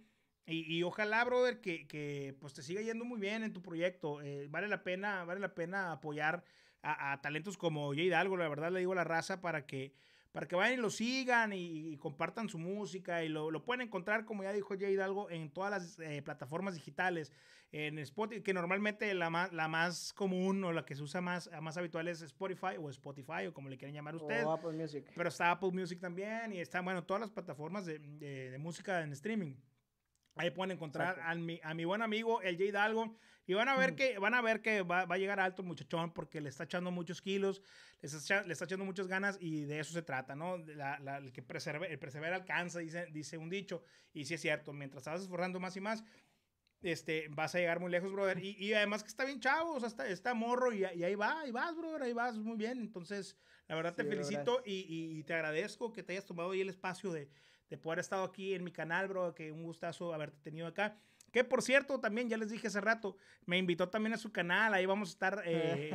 [0.50, 4.22] Y, ojalá, brother, que, que, pues te siga yendo muy bien en tu proyecto.
[4.22, 6.42] Eh, vale la pena, vale la pena apoyar
[6.82, 9.92] a, talentos como Jay Hidalgo, la verdad le digo a la raza para que
[10.32, 14.24] para que vayan y lo sigan y, compartan su música y lo, lo, pueden encontrar,
[14.24, 17.32] como ya dijo Jay Hidalgo, en todas las eh, plataformas digitales,
[17.72, 21.50] en Spotify, que normalmente la más, la más común o la que se usa más,
[21.60, 24.44] más habitual es Spotify o Spotify o como le quieren llamar ustedes.
[24.44, 25.10] O Apple Music.
[25.14, 29.02] Pero está Apple Music también y están, bueno, todas las plataformas de, de, de música
[29.02, 29.54] en streaming.
[30.38, 33.16] Ahí pueden encontrar a mi, a mi, buen amigo, el Jay Hidalgo.
[33.46, 35.68] Y van a ver que, van a ver que va, va, a llegar alto el
[35.68, 37.62] muchachón porque le está echando muchos kilos,
[38.02, 40.58] le está, le está echando muchas ganas y de eso se trata, ¿no?
[40.58, 43.82] La, la, el que preserve, el persevera alcanza, dice, dice un dicho.
[44.12, 46.04] Y sí es cierto, mientras estás esforzando más y más,
[46.82, 48.38] este, vas a llegar muy lejos, brother.
[48.38, 51.14] Y, y además que está bien chavo, o sea, está, está morro y, y, ahí
[51.14, 52.78] va, ahí vas, brother, ahí vas muy bien.
[52.78, 53.36] Entonces,
[53.66, 54.84] la verdad te felicito y,
[55.18, 57.28] y, te agradezco que te hayas tomado ahí el espacio de,
[57.68, 60.96] de poder estar aquí en mi canal, bro, que un gustazo haberte tenido acá.
[61.32, 64.72] Que por cierto, también ya les dije hace rato, me invitó también a su canal,
[64.72, 65.92] ahí vamos a estar eh,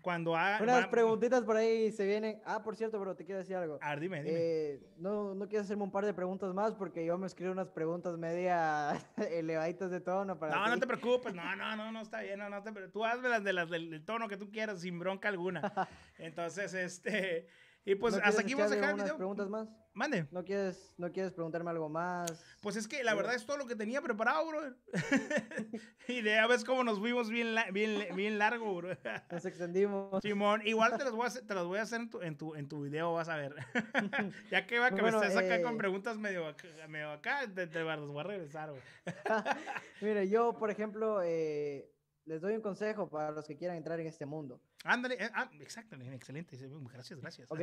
[0.00, 0.62] cuando haga...
[0.62, 2.40] Unas preguntitas por ahí se vienen.
[2.46, 3.78] Ah, por cierto, bro, te quiero decir algo.
[3.82, 4.34] Ah, dime, dime.
[4.34, 7.68] Eh, no, no quieres hacerme un par de preguntas más porque yo me escribo unas
[7.68, 8.98] preguntas media
[9.30, 12.48] elevaditas de tono para No, no te preocupes, no, no, no, no, está bien, no,
[12.48, 15.60] no te Tú hazme las de las del tono que tú quieras, sin bronca alguna.
[16.18, 17.46] Entonces, este...
[17.84, 19.16] Y pues hasta aquí vamos a dejar el video.
[19.16, 19.68] preguntas más?
[19.94, 20.26] Mande.
[20.30, 22.42] ¿No quieres, ¿No quieres preguntarme algo más?
[22.62, 24.60] Pues es que la verdad es todo lo que tenía preparado, bro.
[26.08, 28.96] y de a ver cómo nos fuimos bien, bien, bien largo, bro.
[29.30, 30.22] Nos extendimos.
[30.22, 32.38] Simón, igual te las voy a hacer, te las voy a hacer en, tu, en,
[32.38, 33.54] tu, en tu video, vas a ver.
[34.50, 36.54] ya que va que me estés acá con eh, preguntas medio,
[36.88, 38.82] medio acá, te, te, voy a regresar, güey.
[40.00, 41.92] Mire, yo, por ejemplo, eh,
[42.24, 44.60] les doy un consejo para los que quieran entrar en este mundo.
[44.84, 46.56] Ándale, eh, ah, exacto, excelente.
[46.92, 47.50] Gracias, gracias.
[47.50, 47.60] Ok,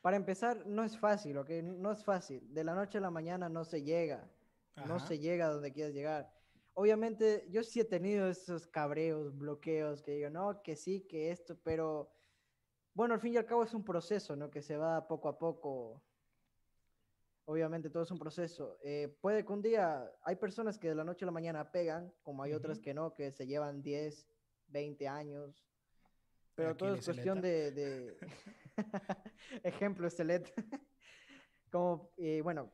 [0.00, 2.52] para empezar, no es fácil, ok, no es fácil.
[2.52, 4.28] De la noche a la mañana no se llega,
[4.86, 6.32] no se llega a donde quieras llegar.
[6.74, 11.58] Obviamente, yo sí he tenido esos cabreos, bloqueos, que digo, no, que sí, que esto,
[11.62, 12.10] pero
[12.92, 14.50] bueno, al fin y al cabo es un proceso, ¿no?
[14.50, 16.02] Que se va poco a poco
[17.46, 18.76] obviamente todo es un proceso.
[18.82, 22.12] Eh, puede que un día, hay personas que de la noche a la mañana pegan,
[22.22, 24.28] como hay otras que no, que se llevan 10,
[24.68, 25.65] 20 años.
[26.56, 28.16] Pero todo es cuestión de, de...
[29.62, 30.52] ejemplo, excelente.
[31.70, 32.72] como, eh, bueno,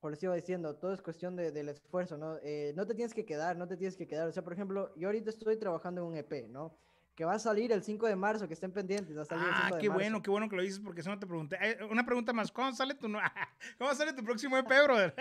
[0.00, 2.38] por eso iba diciendo, todo es cuestión de, del esfuerzo, ¿no?
[2.42, 4.28] Eh, no te tienes que quedar, no te tienes que quedar.
[4.28, 6.78] O sea, por ejemplo, yo ahorita estoy trabajando en un EP, ¿no?
[7.18, 9.18] Que va a salir el 5 de marzo, que estén pendientes.
[9.18, 11.26] Va a salir ah, qué bueno, qué bueno que lo dices porque eso no te
[11.26, 11.58] pregunté.
[11.90, 13.08] Una pregunta más, ¿cuándo sale tu,
[13.78, 15.12] ¿cómo sale tu próximo EP, brother?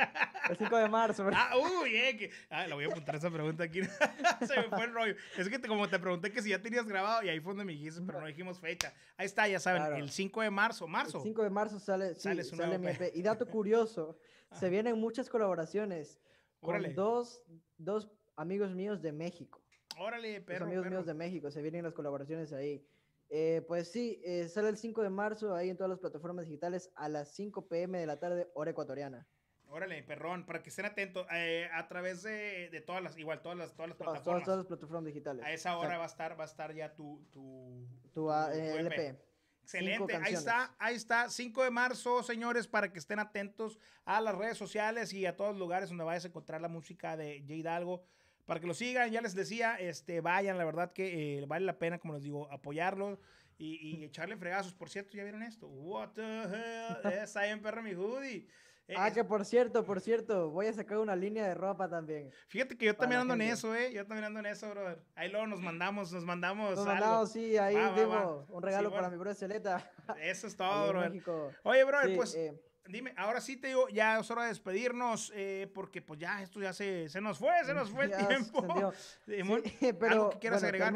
[0.48, 1.26] El 5 de marzo.
[1.26, 1.36] Bro.
[1.36, 3.82] Ah, uy, eh, que, ah, la voy a apuntar esa pregunta aquí.
[4.48, 5.16] Se me fue el rollo.
[5.40, 7.72] Es que como te pregunté que si ya tenías grabado y ahí fue donde me
[7.72, 8.94] dijiste, pero no dijimos fecha.
[9.18, 11.18] Ahí está, ya saben, el 5 de marzo, marzo.
[11.18, 13.02] El 5 de marzo sale, sí, sale, sale mi EP.
[13.02, 14.20] E y dato curioso,
[14.52, 16.20] se vienen muchas colaboraciones
[16.60, 17.42] con dos,
[17.80, 19.64] dos amigos míos de México.
[20.00, 20.66] Órale, perro.
[20.66, 22.86] Los amigos míos de México, se vienen las colaboraciones ahí.
[23.30, 26.92] Eh, pues sí, eh, sale el 5 de marzo ahí en todas las plataformas digitales
[26.96, 29.28] a las 5 pm de la tarde, hora ecuatoriana.
[29.70, 33.58] Órale, perrón, para que estén atentos eh, a través de, de, todas las, igual todas
[33.58, 34.24] las, todas las plataformas.
[34.24, 35.46] Todas, todas, las plataformas digitales.
[35.46, 39.08] A esa hora va a estar, va a estar ya tu, tu, tu, ah, LP.
[39.08, 39.28] E
[39.62, 44.34] Excelente, ahí está, ahí está, 5 de marzo, señores, para que estén atentos a las
[44.34, 47.54] redes sociales y a todos los lugares donde vayas a encontrar la música de J
[47.54, 48.06] Hidalgo
[48.48, 49.12] para que lo sigan.
[49.12, 52.52] Ya les decía, este, vayan, la verdad que eh, vale la pena, como les digo,
[52.52, 53.20] apoyarlo
[53.60, 54.74] y, echarle fregazos.
[54.74, 55.68] Por cierto, ¿ya vieron esto?
[55.68, 57.14] What the hell?
[57.22, 58.48] Está bien, perro, mi hoodie.
[58.90, 62.32] Eh, ah, que por cierto, por cierto, voy a sacar una línea de ropa también.
[62.48, 63.92] Fíjate que yo también ando en eso, eh.
[63.92, 65.04] Yo también ando en eso, brother.
[65.14, 66.78] Ahí luego nos mandamos, nos mandamos.
[66.78, 69.92] Nos mandamos, sí, ahí va, un regalo para mi brother Celeta.
[70.22, 71.22] Eso es todo, brother.
[71.64, 72.34] Oye, brother, pues.
[72.34, 72.58] Eh,
[72.90, 76.60] Dime, ahora sí te digo, ya es hora de despedirnos, eh, porque pues ya esto
[76.60, 78.66] ya se, se nos fue, se nos fue el tiempo.
[80.00, 80.94] pero que quieras agregar?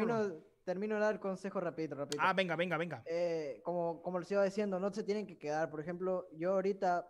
[0.64, 2.22] Termino, de dar consejo rapidito, rapidito.
[2.24, 3.02] Ah, venga, venga, venga.
[3.06, 5.68] Eh, como, como les iba diciendo, no se tienen que quedar.
[5.70, 7.04] Por ejemplo, yo ahorita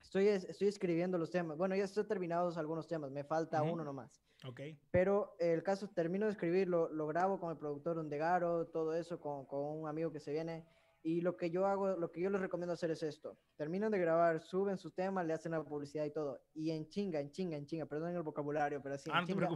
[0.00, 1.58] estoy, estoy escribiendo los temas.
[1.58, 4.22] Bueno, ya estoy terminados algunos temas, me falta uno nomás.
[4.46, 4.60] Ok.
[4.90, 9.20] Pero el caso, termino de escribir, lo, lo grabo con el productor Ondegaro, todo eso,
[9.20, 10.64] con, con un amigo que se viene
[11.02, 13.38] y lo que yo hago, lo que yo les recomiendo hacer es esto.
[13.56, 16.40] Terminan de grabar, suben su tema, le hacen la publicidad y todo.
[16.54, 19.48] Y en chinga, en chinga, en chinga, perdón el vocabulario, pero así, en, ah, chinga,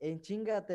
[0.00, 0.66] en chinga,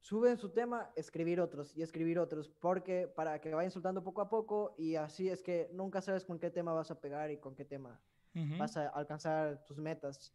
[0.00, 4.28] suben su tema, escribir otros y escribir otros, porque para que vayan soltando poco a
[4.28, 7.54] poco y así es que nunca sabes con qué tema vas a pegar y con
[7.54, 8.00] qué tema
[8.58, 10.32] vas a alcanzar tus metas.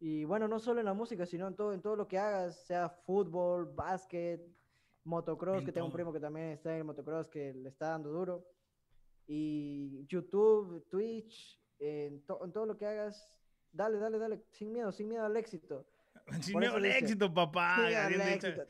[0.00, 2.66] Y bueno, no solo en la música, sino en todo, en todo lo que hagas,
[2.66, 4.44] sea fútbol, básquet,
[5.04, 8.10] motocross, que tengo un primo que también está en el motocross que le está dando
[8.10, 8.44] duro.
[9.26, 13.28] Y YouTube, Twitch, en, todo lo que hagas,
[13.72, 15.86] dale, dale, dale, sin miedo, sin miedo al éxito.
[16.40, 17.86] Sin miedo al éxito, papá.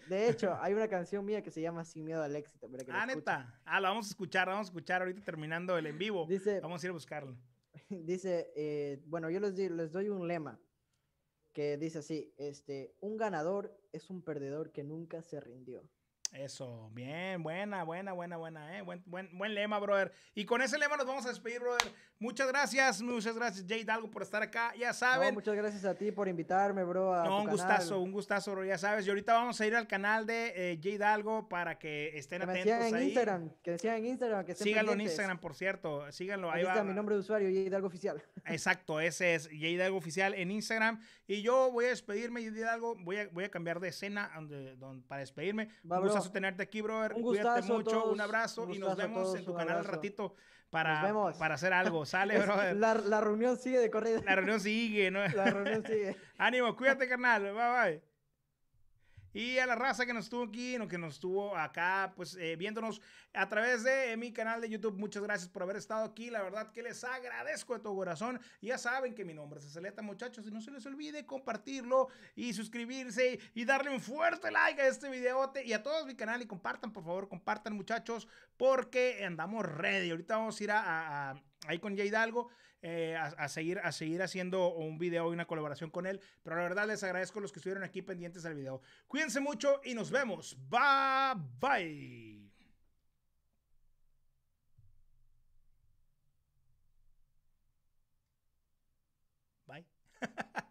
[0.08, 2.68] De hecho, hay una canción mía que se llama Sin miedo al éxito.
[2.88, 3.60] ah, neta.
[3.64, 6.26] Ah, la vamos a escuchar, vamos a escuchar ahorita terminando el en vivo.
[6.28, 7.36] Dice, vamos a ir a buscarlo.
[7.88, 10.58] Dice, eh, bueno, yo les, les doy un lema
[11.54, 15.88] que dice así, este, un ganador es un perdedor que nunca se rindió.
[16.34, 18.82] Eso, bien, buena, buena, buena, buena, eh.
[18.82, 20.10] Buen, buen, buen lema, brother.
[20.34, 21.92] Y con ese lema nos vamos a despedir, brother.
[22.18, 24.72] Muchas gracias, muchas gracias, Jay Dalgo, por estar acá.
[24.76, 25.32] Ya saben.
[25.32, 27.24] muchas gracias a ti por invitarme, bro.
[27.24, 28.64] no, un gustazo, un gustazo, bro.
[28.64, 29.06] Ya sabes.
[29.06, 32.50] Y ahorita vamos a ir al canal de eh, Jay Dalgo para que estén que
[32.50, 36.10] atentos en Instagram, que decían en Instagram, que Síganlo en Instagram, por cierto.
[36.10, 36.50] Síganlo.
[36.50, 38.20] Ahí, está mi nombre de usuario, Jay Dalgo Oficial.
[38.46, 41.00] Exacto, ese es Jay Dalgo Oficial en Instagram.
[41.28, 42.96] Y yo voy a despedirme, Jay Dalgo.
[42.96, 44.76] Voy a, voy a cambiar de escena donde,
[45.06, 45.68] para despedirme.
[45.84, 47.00] un gustazo tenerte aquí, bro.
[47.14, 50.34] Un Cuídate mucho, un abrazo y nos vemos en tu canal al ratito
[50.70, 52.04] para, para hacer algo.
[52.06, 52.76] Sale, brother.
[52.76, 54.20] La, la, reunión sigue de corrida.
[54.24, 55.26] La reunión sigue, ¿no?
[55.28, 56.16] La reunión sigue.
[56.38, 57.42] Ánimo, cuídate, carnal.
[57.42, 58.13] Bye, bye.
[59.34, 63.02] Y a la raza que nos estuvo aquí, que nos estuvo acá, pues eh, viéndonos
[63.32, 64.96] a través de mi canal de YouTube.
[64.96, 66.30] Muchas gracias por haber estado aquí.
[66.30, 68.40] La verdad que les agradezco de todo corazón.
[68.62, 70.46] Ya saben que mi nombre es Celeta, muchachos.
[70.46, 72.06] Y no se les olvide compartirlo
[72.36, 76.40] y suscribirse y darle un fuerte like a este videote y a todos mi canal.
[76.40, 80.12] Y compartan, por favor, compartan, muchachos, porque andamos ready.
[80.12, 82.50] Ahorita vamos a ir a, ahí con Jay Hidalgo
[82.86, 86.20] eh, a, seguir, a seguir haciendo un video y una colaboración con él.
[86.42, 88.82] Pero la verdad les agradezco a los que estuvieron aquí pendientes del video.
[89.08, 90.54] Cuídense mucho y nos vemos.
[90.68, 92.44] Bye bye.
[99.66, 100.64] Bye.